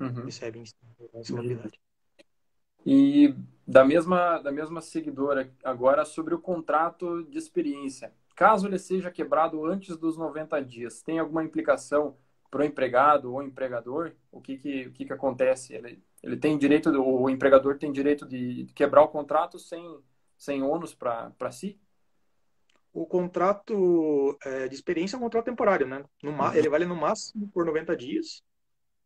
[0.02, 0.26] uhum.
[0.26, 0.64] recebem
[1.00, 1.80] responsabilidade.
[2.86, 3.36] E
[3.68, 8.12] da mesma, da mesma seguidora, agora sobre o contrato de experiência.
[8.42, 12.18] Caso ele seja quebrado antes dos 90 dias, tem alguma implicação
[12.50, 14.14] para o empregado ou empregador?
[14.32, 15.76] O que, que, o que, que acontece?
[15.76, 19.96] Ele, ele tem direito, o empregador tem direito de quebrar o contrato sem,
[20.36, 21.80] sem ônus para si?
[22.92, 26.04] O contrato é, de experiência é um contrato temporário, né?
[26.24, 26.54] No, uhum.
[26.56, 28.44] Ele vale no máximo por 90 dias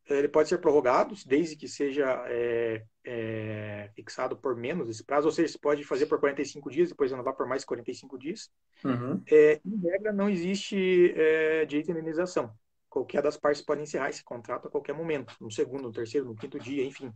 [0.08, 5.32] ele pode ser prorrogado, desde que seja é, é, fixado por menos esse prazo, ou
[5.32, 8.52] seja, você pode fazer por 45 dias, depois renovar por mais 45 dias.
[8.84, 9.22] Uhum.
[9.32, 12.54] É, em regra, não existe é, direito de indenização.
[12.90, 16.36] Qualquer das partes pode encerrar esse contrato a qualquer momento, no segundo, no terceiro, no
[16.36, 17.12] quinto dia, enfim.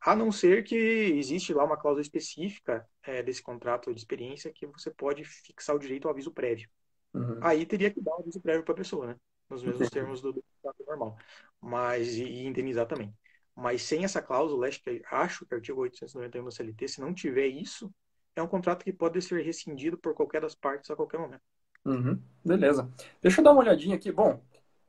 [0.00, 4.66] A não ser que existe lá uma cláusula específica é, desse contrato de experiência que
[4.66, 6.68] você pode fixar o direito ao aviso prévio.
[7.12, 7.38] Uhum.
[7.42, 9.16] Aí teria que dar um aviso prévio para a pessoa, né?
[9.50, 11.16] nos mesmos termos do, contrato normal,
[11.60, 13.12] mas e, e, indenizar também.
[13.54, 17.12] Mas sem essa cláusula, acho que, acho que o artigo 891 da CLT, se não
[17.12, 17.92] tiver isso,
[18.34, 21.42] é um contrato que pode ser rescindido por qualquer das partes a qualquer momento.
[21.84, 22.90] Uhum, beleza.
[23.20, 24.12] Deixa eu dar uma olhadinha aqui.
[24.12, 24.40] Bom,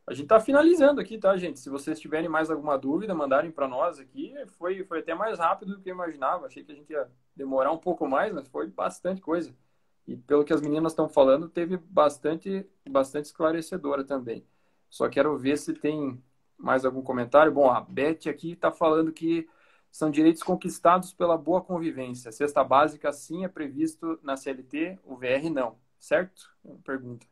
[0.06, 1.60] a gente está finalizando aqui, tá, gente?
[1.60, 4.34] Se vocês tiverem mais alguma dúvida, mandarem para nós aqui.
[4.58, 6.48] Foi, foi até mais rápido do que eu imaginava.
[6.48, 9.56] Achei que a gente ia demorar um pouco mais, mas foi bastante coisa.
[10.08, 14.46] E pelo que as meninas estão falando, teve bastante, bastante esclarecedora também.
[14.90, 16.22] Só quero ver se tem
[16.62, 17.52] mais algum comentário.
[17.52, 19.48] Bom, a Beth aqui está falando que
[19.92, 22.32] são direitos conquistados pela boa convivência.
[22.32, 26.50] Cesta básica, sim, é previsto na CLT, o VR não, certo?
[26.84, 27.26] Pergunta.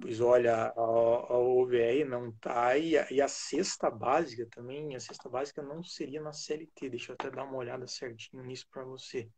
[0.00, 5.28] Pois olha, a, a OVR não está e, e, a cesta básica também, a cesta
[5.28, 6.88] básica não seria na CLT.
[6.88, 9.28] Deixa eu até dar uma olhada certinho nisso para você.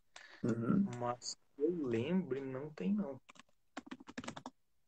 [0.45, 0.87] Uhum.
[0.99, 3.21] Mas eu lembro, não tem não.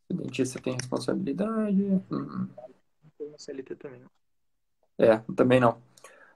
[0.08, 1.82] O dentista tem responsabilidade.
[2.10, 2.48] Uhum.
[3.18, 4.10] Tem na CLT também não.
[4.98, 5.80] É, também não.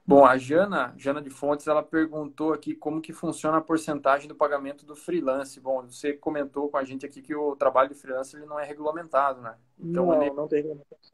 [0.05, 4.35] Bom, a Jana, Jana de Fontes, ela perguntou aqui como que funciona a porcentagem do
[4.35, 5.59] pagamento do freelance.
[5.59, 8.65] Bom, você comentou com a gente aqui que o trabalho de freelance ele não é
[8.65, 9.55] regulamentado, né?
[9.79, 11.13] Então não, ele, não tem regulamentação.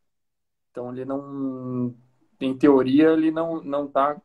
[0.71, 1.93] Então ele não,
[2.39, 4.19] em teoria, ele não não está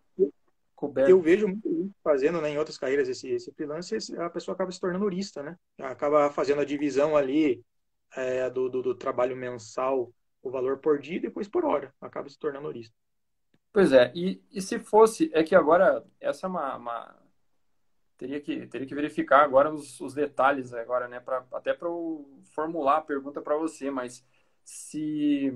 [0.82, 1.10] coberto.
[1.10, 4.80] Eu vejo muito fazendo né, em outras carreiras esse, esse freelance, a pessoa acaba se
[4.80, 5.56] tornando urista, né?
[5.78, 7.64] Acaba fazendo a divisão ali
[8.16, 11.94] é, do, do, do trabalho mensal, o valor por dia e depois por hora.
[12.00, 12.94] Acaba se tornando urista.
[13.72, 17.16] Pois é, e, e se fosse, é que agora, essa é uma, uma
[18.18, 21.88] teria, que, teria que verificar agora os, os detalhes agora, né, pra, até para
[22.54, 24.24] formular a pergunta para você, mas
[24.62, 25.50] se,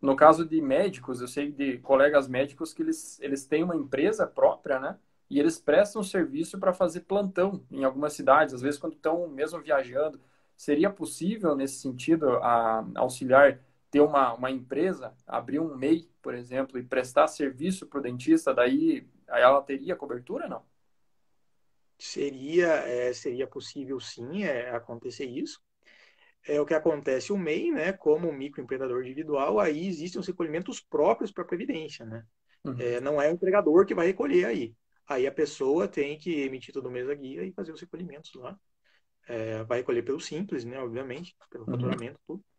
[0.00, 4.26] no caso de médicos, eu sei de colegas médicos que eles, eles têm uma empresa
[4.26, 4.98] própria, né,
[5.30, 9.60] e eles prestam serviço para fazer plantão em algumas cidades, às vezes quando estão mesmo
[9.60, 10.20] viajando,
[10.56, 13.58] seria possível, nesse sentido, a, auxiliar
[13.92, 18.54] ter uma, uma empresa, abrir um MEI, por exemplo, e prestar serviço para o dentista,
[18.54, 20.64] daí ela teria cobertura, não?
[21.98, 25.60] Seria, é, seria possível sim é, acontecer isso.
[26.48, 31.30] É o que acontece o MEI, né, como microempreendedor individual, aí existem os recolhimentos próprios
[31.30, 32.24] para a Previdência, né?
[32.64, 32.80] Uhum.
[32.80, 34.74] É, não é o empregador que vai recolher aí.
[35.06, 38.58] Aí a pessoa tem que emitir todo mês a guia e fazer os recolhimentos lá.
[39.28, 42.38] É, vai recolher pelo simples, né, obviamente, pelo faturamento, uhum.
[42.38, 42.51] tudo.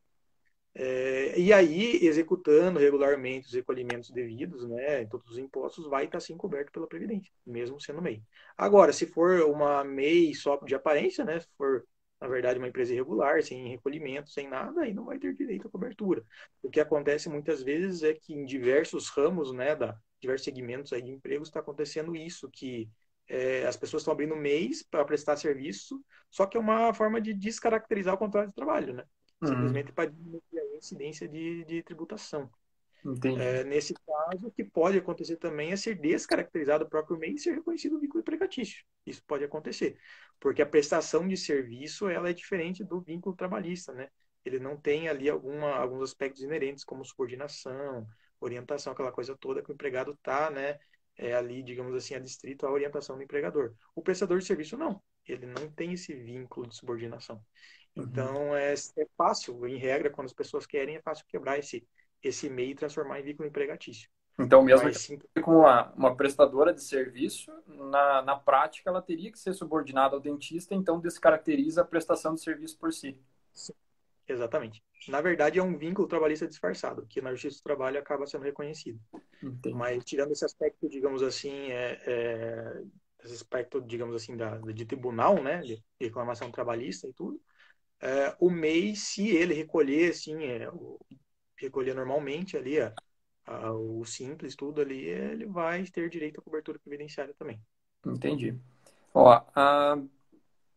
[0.76, 6.36] É, e aí, executando regularmente os recolhimentos devidos, né, todos os impostos, vai estar sim
[6.36, 8.24] coberto pela Previdência, mesmo sendo MEI.
[8.58, 11.86] Agora, se for uma MEI só de aparência, né, se for,
[12.20, 15.70] na verdade, uma empresa irregular, sem recolhimento, sem nada, aí não vai ter direito à
[15.70, 16.24] cobertura.
[16.62, 21.04] O que acontece muitas vezes é que em diversos ramos, né, da, diversos segmentos aí
[21.04, 22.90] de empregos, está acontecendo isso, que
[23.28, 27.34] é, as pessoas estão abrindo MEIs para prestar serviço, só que é uma forma de
[27.34, 29.04] descaracterizar o contrato de trabalho, né?
[29.42, 29.50] Uhum.
[29.50, 32.50] Simplesmente para diminuir a incidência de, de tributação.
[33.38, 37.40] É, nesse caso, o que pode acontecer também é ser descaracterizado o próprio MEI e
[37.40, 38.84] ser reconhecido o vínculo empregatício.
[39.06, 39.98] Isso pode acontecer,
[40.40, 44.08] porque a prestação de serviço ela é diferente do vínculo trabalhista, né?
[44.46, 48.08] Ele não tem ali alguma, alguns aspectos inerentes, como subordinação,
[48.40, 50.80] orientação, aquela coisa toda que o empregado está, né?
[51.18, 53.74] É ali, digamos assim, adstrito à orientação do empregador.
[53.94, 57.42] O prestador de serviço não, ele não tem esse vínculo de subordinação.
[57.96, 58.04] Uhum.
[58.04, 61.88] Então, é, é fácil, em regra, quando as pessoas querem, é fácil quebrar esse,
[62.22, 64.10] esse meio e transformar em vínculo empregatício.
[64.40, 69.32] Então, mesmo Mas, sim, com uma, uma prestadora de serviço, na, na prática, ela teria
[69.32, 73.16] que ser subordinada ao dentista, então descaracteriza a prestação de serviço por si.
[73.54, 73.74] Sim,
[74.28, 74.84] exatamente.
[75.08, 79.00] Na verdade, é um vínculo trabalhista disfarçado, que na Justiça do Trabalho acaba sendo reconhecido.
[79.44, 79.76] Entendi.
[79.76, 82.84] Mas, tirando esse aspecto, digamos assim, é, é,
[83.24, 87.40] esse aspecto, digamos assim, da, de tribunal, né, de reclamação trabalhista e tudo,
[88.04, 90.70] é, o MEI, se ele recolher, assim, é,
[91.56, 92.94] recolher normalmente ali, a,
[93.46, 97.62] a, o simples, tudo ali, ele vai ter direito à cobertura previdenciária também.
[98.06, 98.60] Entendi.
[99.13, 99.98] Ó, a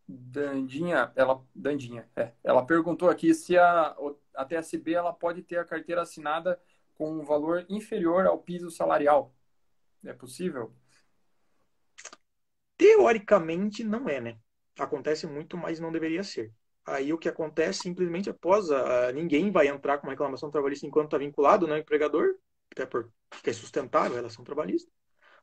[0.07, 3.97] Dandinha, ela, Dandinha, é, ela perguntou aqui se a,
[4.33, 6.61] a TSB ela pode ter a carteira assinada
[6.95, 9.35] com um valor inferior ao piso salarial.
[10.05, 10.72] É possível?
[12.77, 14.39] Teoricamente não é, né?
[14.79, 16.55] Acontece muito, mas não deveria ser.
[16.87, 20.87] Aí o que acontece simplesmente após a, a ninguém vai entrar com uma reclamação trabalhista
[20.87, 22.37] enquanto está vinculado, né, empregador,
[22.70, 23.11] até porque
[23.51, 24.91] é sustentável a relação trabalhista.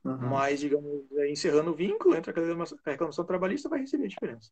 [0.03, 0.17] Uhum.
[0.17, 4.51] Mas, digamos, é, encerrando o vínculo, entra a reclamação trabalhista, vai receber a diferença.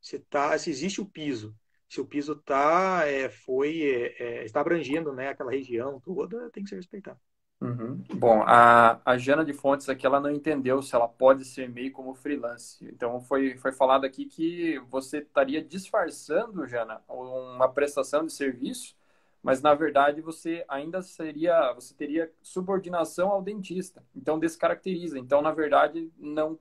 [0.00, 1.54] Se, tá, se existe o piso,
[1.88, 6.62] se o piso tá, é, foi, é, é está abrangendo né, aquela região toda, tem
[6.62, 7.20] que ser respeitado.
[7.60, 8.04] Uhum.
[8.14, 11.90] Bom, a, a Jana de Fontes aqui, ela não entendeu se ela pode ser MEI
[11.90, 12.84] como freelance.
[12.84, 18.94] Então, foi, foi falado aqui que você estaria disfarçando, Jana, uma prestação de serviço,
[19.42, 24.04] mas na verdade você ainda seria, você teria subordinação ao dentista.
[24.14, 25.18] Então descaracteriza.
[25.18, 26.58] Então, na verdade, não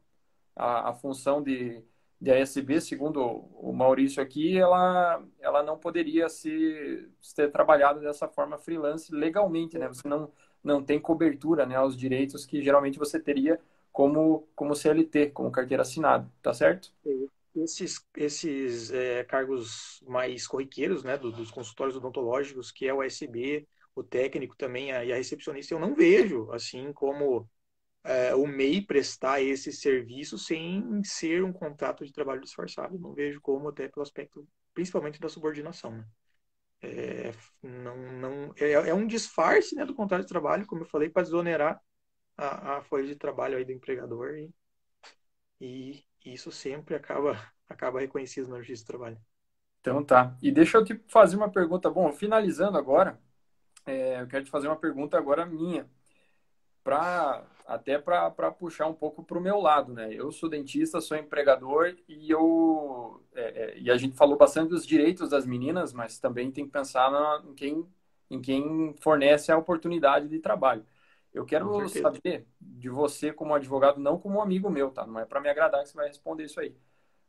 [0.56, 1.84] a, a função de,
[2.20, 8.58] de ASB, segundo o Maurício aqui, ela, ela não poderia ser, ser trabalhada dessa forma
[8.58, 9.88] freelance legalmente, né?
[9.88, 10.32] Você não,
[10.66, 13.60] não tem cobertura né, aos direitos que geralmente você teria
[13.92, 16.92] como, como CLT, como carteira assinada, tá certo?
[17.56, 23.66] Esses, esses é, cargos mais corriqueiros, né, do, dos consultórios odontológicos, que é o SB,
[23.96, 27.48] o técnico também a, e a recepcionista, eu não vejo, assim, como
[28.04, 33.00] é, o MEI prestar esse serviço sem ser um contrato de trabalho disfarçado.
[33.00, 35.92] Não vejo como, até pelo aspecto, principalmente da subordinação.
[35.92, 36.06] Né?
[36.82, 41.10] É, não, não, é, é, um disfarce né, do contrato de trabalho, como eu falei,
[41.10, 41.82] para desonerar
[42.38, 44.54] a, a folha de trabalho aí do empregador e,
[45.60, 49.18] e isso sempre acaba, acaba reconhecido na Justiça do Trabalho.
[49.82, 50.36] Então tá.
[50.42, 51.90] E deixa eu te fazer uma pergunta.
[51.90, 53.20] Bom, finalizando agora,
[53.86, 55.88] é, eu quero te fazer uma pergunta agora minha,
[56.86, 60.14] para até para puxar um pouco para o meu lado, né?
[60.14, 64.86] Eu sou dentista, sou empregador e eu é, é, e a gente falou bastante dos
[64.86, 67.90] direitos das meninas, mas também tem que pensar na, em quem
[68.30, 70.86] em quem fornece a oportunidade de trabalho.
[71.34, 75.06] Eu quero saber de você como advogado, não como amigo meu, tá?
[75.06, 76.76] Não é para me agradar que você vai responder isso aí.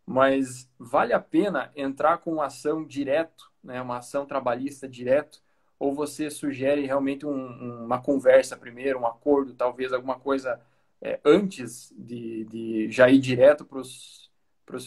[0.06, 3.80] Mas vale a pena entrar com uma ação direto, né?
[3.82, 5.42] Uma ação trabalhista direto?
[5.78, 10.60] Ou você sugere realmente um, uma conversa primeiro, um acordo, talvez alguma coisa
[11.00, 14.30] é, antes de, de já ir direto para os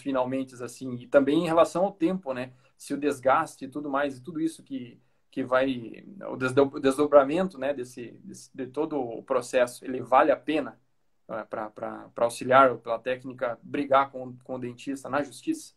[0.02, 0.94] finalmente, assim?
[0.96, 2.52] E também em relação ao tempo, né?
[2.78, 5.00] Se o desgaste e tudo mais, e tudo isso que,
[5.32, 6.36] que vai o
[6.80, 10.80] desdobramento né desse, desse, de todo o processo ele vale a pena
[11.28, 15.74] uh, para auxiliar pela técnica brigar com, com o dentista na justiça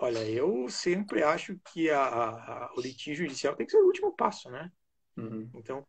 [0.00, 4.14] olha eu sempre acho que a, a, o litígio judicial tem que ser o último
[4.14, 4.70] passo né
[5.16, 5.50] uhum.
[5.54, 5.86] então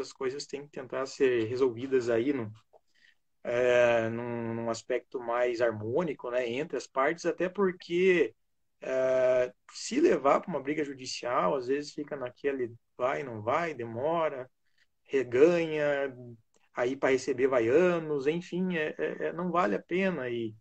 [0.00, 2.52] as coisas têm que tentar ser resolvidas aí no
[3.44, 8.34] é, num, num aspecto mais harmônico né entre as partes até porque
[8.82, 14.50] é, se levar para uma briga judicial, às vezes fica naquele vai, não vai, demora,
[15.04, 16.14] reganha,
[16.74, 20.28] aí para receber vai anos, enfim, é, é, é, não vale a pena.
[20.28, 20.54] E,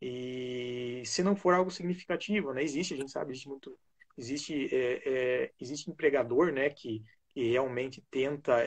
[0.00, 2.62] e se não for algo significativo, né?
[2.62, 3.78] Existe, a gente sabe, existe muito.
[4.18, 5.02] Existe, é,
[5.44, 8.64] é, existe empregador né, que, que realmente tenta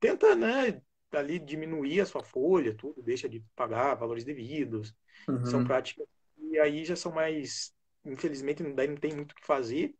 [0.00, 0.80] tenta né,
[1.12, 4.94] ali diminuir a sua folha, tudo, deixa de pagar valores devidos.
[5.28, 5.44] Uhum.
[5.44, 6.06] São práticas
[6.38, 7.72] e aí já são mais,
[8.04, 9.94] infelizmente, daí não tem muito o que fazer,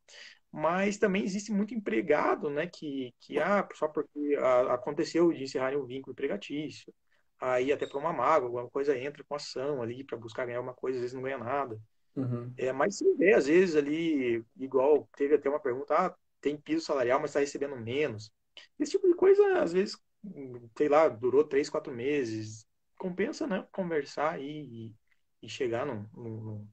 [0.51, 4.37] mas também existe muito empregado, né, que, que ah, só porque
[4.71, 6.93] aconteceu de encerrarem o vínculo empregatício,
[7.41, 10.75] aí até para uma mágoa, alguma coisa entra com ação ali para buscar ganhar uma
[10.75, 11.81] coisa, às vezes não ganha nada.
[12.17, 12.53] Uhum.
[12.57, 16.85] É, mas se vê, às vezes, ali, igual teve até uma pergunta, ah, tem piso
[16.85, 18.33] salarial, mas está recebendo menos.
[18.79, 19.97] Esse tipo de coisa, às vezes,
[20.77, 22.67] sei lá, durou três, quatro meses.
[22.99, 23.65] Compensa, né?
[23.71, 24.93] Conversar e,
[25.41, 26.67] e chegar num, num,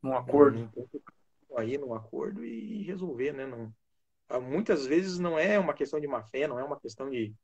[0.00, 0.70] num acordo.
[0.76, 3.46] Num, aí num acordo e resolver, né?
[3.46, 3.74] Não,
[4.28, 7.34] ah, muitas vezes não é uma questão de má fé, não é uma questão de,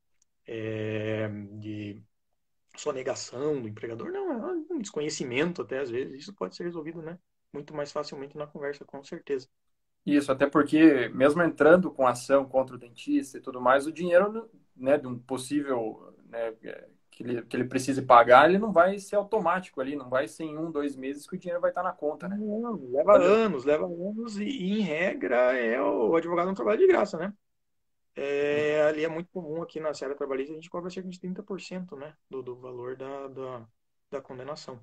[0.47, 2.03] é, de
[2.81, 6.23] sonegação do empregador, não, é um desconhecimento até às vezes.
[6.23, 7.19] Isso pode ser resolvido, né?
[7.53, 9.49] Muito mais facilmente na conversa, com certeza.
[10.05, 14.49] Isso, até porque mesmo entrando com ação contra o dentista e tudo mais, o dinheiro
[14.77, 16.53] né, de um possível né,
[17.11, 20.45] que ele, que ele precise pagar, ele não vai ser automático ali, não vai ser
[20.45, 22.37] em um, dois meses que o dinheiro vai estar na conta, né?
[22.39, 26.87] Não, leva anos, leva anos e, e, em regra, é o advogado não trabalha de
[26.87, 27.35] graça, né?
[28.21, 31.95] É, ali é muito comum aqui na série trabalhista, a gente cobra cerca de 30%
[31.97, 33.69] né, do, do valor da, da,
[34.11, 34.83] da condenação.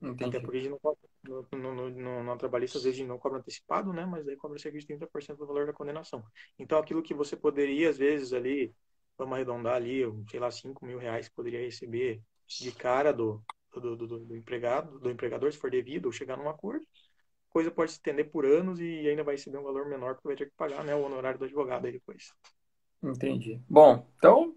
[0.00, 0.24] Entendi.
[0.24, 3.08] Até porque a gente não cobra, no, no, no, no, trabalhista, às vezes a gente
[3.08, 4.06] não cobra antecipado, né?
[4.06, 6.24] Mas aí cobra cerca de 30% do valor da condenação.
[6.58, 8.74] Então, aquilo que você poderia, às vezes, ali,
[9.16, 13.42] vamos arredondar ali, sei lá, 5 mil reais que poderia receber de cara do,
[13.72, 16.86] do, do, do, empregado, do empregador, se for devido, ou chegar num acordo.
[17.48, 20.36] Coisa pode se estender por anos e ainda vai receber um valor menor porque vai
[20.36, 22.32] ter que pagar né, o honorário do advogado aí depois.
[23.10, 23.60] Entendi.
[23.68, 24.54] Bom, então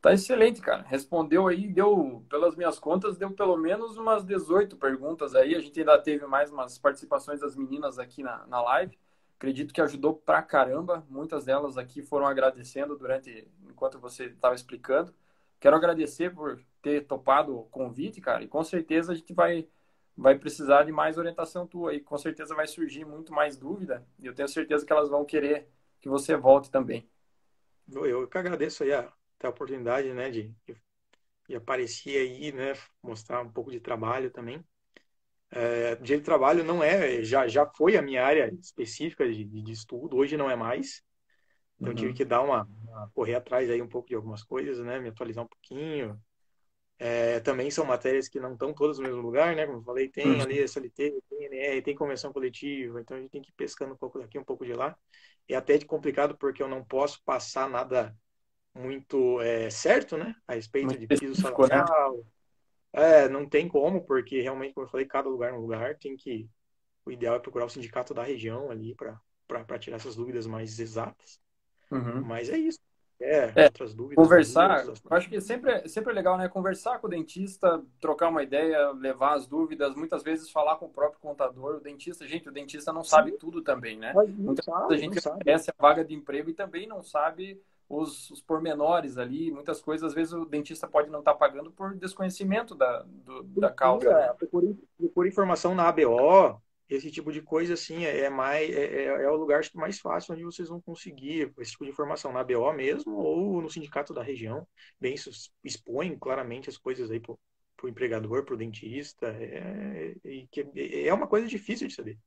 [0.00, 0.82] tá excelente, cara.
[0.82, 5.54] Respondeu aí, deu, pelas minhas contas, deu pelo menos umas 18 perguntas aí.
[5.54, 8.98] A gente ainda teve mais umas participações das meninas aqui na, na live.
[9.36, 11.04] Acredito que ajudou pra caramba.
[11.08, 15.12] Muitas delas aqui foram agradecendo durante enquanto você estava explicando.
[15.58, 18.42] Quero agradecer por ter topado o convite, cara.
[18.42, 19.68] E com certeza a gente vai
[20.16, 24.06] vai precisar de mais orientação tua e com certeza vai surgir muito mais dúvida.
[24.18, 25.68] E eu tenho certeza que elas vão querer
[26.00, 27.08] que você volte também.
[27.90, 29.12] Eu que agradeço aí a,
[29.42, 30.54] a oportunidade, né, de,
[31.48, 34.64] de, aparecer aí, né, mostrar um pouco de trabalho também.
[35.50, 40.16] É, de trabalho não é, já, já foi a minha área específica de, de estudo,
[40.16, 41.02] hoje não é mais.
[41.76, 41.94] Então uhum.
[41.94, 45.00] tive que dar uma, uma, correr atrás aí um pouco de algumas coisas, né?
[45.00, 46.18] Me atualizar um pouquinho.
[47.04, 49.66] É, também são matérias que não estão todas no mesmo lugar, né?
[49.66, 50.40] Como eu falei, tem uhum.
[50.40, 53.96] ali SLT, tem NR, tem convenção coletiva, então a gente tem que ir pescando um
[53.96, 54.96] pouco daqui, um pouco de lá.
[55.48, 58.14] É até complicado porque eu não posso passar nada
[58.72, 60.32] muito é, certo, né?
[60.46, 61.50] A respeito de piso né?
[61.50, 62.24] salarial.
[62.92, 66.16] É, não tem como, porque realmente, como eu falei, cada lugar é um lugar, tem
[66.16, 66.48] que.
[67.04, 71.40] O ideal é procurar o sindicato da região ali para tirar essas dúvidas mais exatas.
[71.90, 72.22] Uhum.
[72.22, 72.78] Mas é isso.
[73.22, 74.22] É, é, outras dúvidas.
[74.22, 76.48] Conversar, dúvidas, acho que sempre, sempre é legal, né?
[76.48, 80.90] Conversar com o dentista, trocar uma ideia, levar as dúvidas, muitas vezes falar com o
[80.90, 83.38] próprio contador, o dentista, gente, o dentista não sabe Sim.
[83.38, 84.12] tudo também, né?
[84.14, 88.40] Muitas vezes a gente oferece a vaga de emprego e também não sabe os, os
[88.40, 92.74] pormenores ali, muitas coisas, às vezes o dentista pode não estar tá pagando por desconhecimento
[92.74, 94.10] da, do, da causa.
[94.10, 94.32] Né?
[94.38, 96.60] Procure, procure informação na ABO,
[96.94, 100.34] esse tipo de coisa assim é, é mais é, é, é, o lugar mais fácil
[100.34, 104.22] onde vocês vão conseguir esse tipo de informação na BO mesmo ou no sindicato da
[104.22, 104.66] região
[105.00, 105.14] bem
[105.64, 107.38] expõe claramente as coisas aí pro,
[107.76, 112.18] pro empregador pro dentista é, é, é uma coisa difícil de saber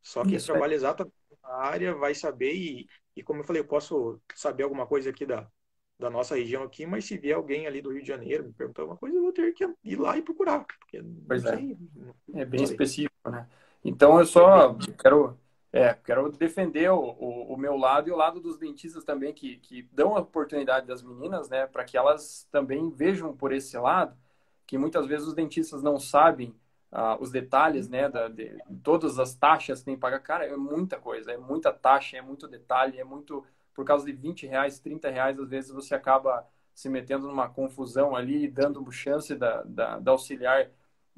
[0.00, 0.76] só que Isso, trabalha é.
[0.76, 5.10] exatamente na área vai saber e, e como eu falei eu posso saber alguma coisa
[5.10, 5.48] aqui da
[6.02, 8.82] da nossa região aqui, mas se vier alguém ali do Rio de Janeiro me perguntar
[8.82, 10.64] alguma coisa, eu vou ter que ir lá e procurar.
[10.80, 11.56] Porque pois é.
[11.56, 11.76] Sei,
[12.34, 13.48] é bem específico, né?
[13.84, 15.38] Então eu só quero,
[15.72, 19.56] é, quero defender o, o, o, meu lado e o lado dos dentistas também, que,
[19.58, 24.16] que dão a oportunidade das meninas, né, para que elas também vejam por esse lado,
[24.66, 26.54] que muitas vezes os dentistas não sabem
[26.92, 30.20] ah, os detalhes, né, da, de, todas as taxas que tem que pagar.
[30.20, 33.44] Cara, é muita coisa, é muita taxa, é muito detalhe, é muito.
[33.74, 38.14] Por causa de 20 reais, 30 reais, às vezes você acaba se metendo numa confusão
[38.14, 40.68] ali, dando chance da, da, da auxiliar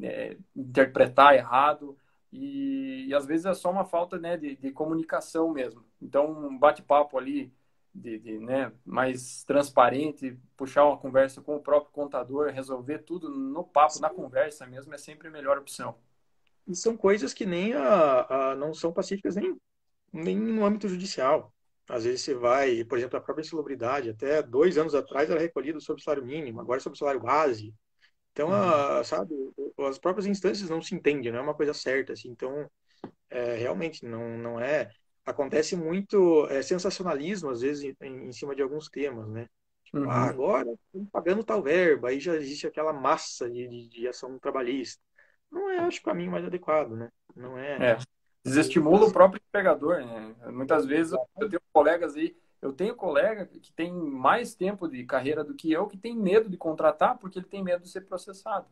[0.01, 1.97] é, interpretar errado.
[2.37, 5.85] E, e, às vezes é só uma falta né, de, de comunicação mesmo.
[6.03, 7.55] Então, um bate-papo ali
[7.95, 13.63] de, de, né, mais transparente, puxar uma conversa com o próprio contador, resolver tudo no
[13.63, 15.97] papo, na conversa mesmo, é sempre a melhor opção.
[16.67, 19.57] E são coisas que nem a, a, não são pacíficas nem,
[20.13, 21.55] nem no âmbito judicial.
[21.89, 25.81] Às vezes você vai, por exemplo, a própria insalubridade, até dois anos atrás era recolhido
[25.81, 27.73] sob salário mínimo, agora é sob salário base.
[28.35, 28.55] Então, uhum.
[28.55, 29.33] a, sabe,
[29.79, 32.29] as próprias instâncias não se entendem, não é uma coisa certa, assim.
[32.29, 32.69] Então,
[33.31, 34.91] é, realmente, não, não é...
[35.25, 39.47] Acontece muito é, sensacionalismo, às vezes, em, em, cima de alguns temas, né?
[39.85, 40.11] Tipo, uhum.
[40.11, 44.39] ah, agora estamos pagando tal verba, aí já existe aquela massa de, de, de, ação
[44.39, 45.01] trabalhista.
[45.51, 47.09] Não é, acho, o caminho mais adequado, né?
[47.37, 47.93] Não é...
[47.93, 47.99] é.
[48.45, 50.35] Desestimula o próprio empregador, né?
[50.53, 55.45] Muitas vezes eu tenho colegas aí eu tenho colega que tem mais tempo de carreira
[55.45, 58.67] do que eu, que tem medo de contratar porque ele tem medo de ser processado.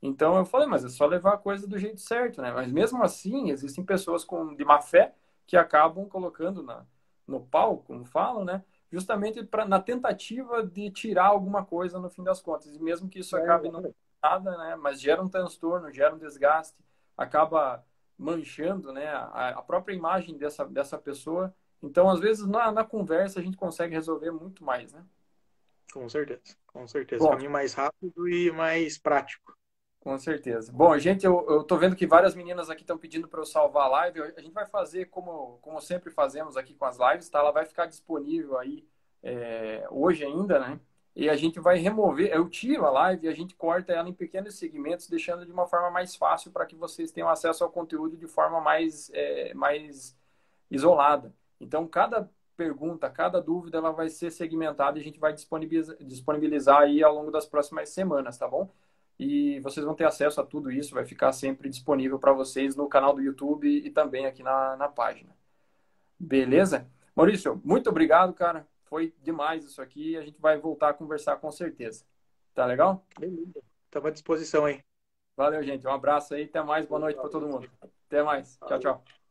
[0.00, 2.50] Então eu falei, mas é só levar a coisa do jeito certo, né?
[2.52, 5.14] Mas mesmo assim, existem pessoas com, de má fé
[5.46, 6.86] que acabam colocando na,
[7.26, 8.64] no pau, como falam, né?
[8.90, 12.74] Justamente pra, na tentativa de tirar alguma coisa no fim das contas.
[12.74, 14.76] E mesmo que isso é, acabe não nada, né?
[14.76, 16.78] Mas gera um transtorno, gera um desgaste,
[17.14, 17.84] acaba
[18.16, 19.06] manchando, né?
[19.08, 21.54] A, a própria imagem dessa, dessa pessoa
[21.84, 25.04] então, às vezes, na, na conversa, a gente consegue resolver muito mais, né?
[25.92, 27.22] Com certeza, com certeza.
[27.22, 29.56] Bom, Caminho mais rápido e mais prático.
[30.00, 30.70] Com certeza.
[30.72, 33.84] Bom, gente, eu, eu tô vendo que várias meninas aqui estão pedindo para eu salvar
[33.84, 34.20] a live.
[34.36, 37.38] A gente vai fazer como, como sempre fazemos aqui com as lives, tá?
[37.38, 38.86] Ela vai ficar disponível aí
[39.22, 40.78] é, hoje ainda, né?
[41.16, 44.12] E a gente vai remover, eu tiro a live e a gente corta ela em
[44.12, 48.16] pequenos segmentos, deixando de uma forma mais fácil para que vocês tenham acesso ao conteúdo
[48.16, 50.18] de forma mais, é, mais
[50.68, 51.32] isolada.
[51.60, 56.80] Então, cada pergunta, cada dúvida, ela vai ser segmentada e a gente vai disponibilizar, disponibilizar
[56.82, 58.70] aí ao longo das próximas semanas, tá bom?
[59.18, 62.88] E vocês vão ter acesso a tudo isso, vai ficar sempre disponível para vocês no
[62.88, 65.30] canal do YouTube e também aqui na, na página.
[66.18, 66.88] Beleza?
[67.14, 68.66] Maurício, muito obrigado, cara.
[68.84, 70.16] Foi demais isso aqui.
[70.16, 72.04] A gente vai voltar a conversar com certeza.
[72.54, 73.04] Tá legal?
[73.18, 73.60] Beleza.
[73.86, 74.82] Estamos à disposição aí.
[75.36, 75.86] Valeu, gente.
[75.86, 76.44] Um abraço aí.
[76.44, 76.86] Até mais.
[76.86, 77.68] Boa noite para todo mundo.
[78.06, 78.56] Até mais.
[78.66, 79.23] Tchau, tchau.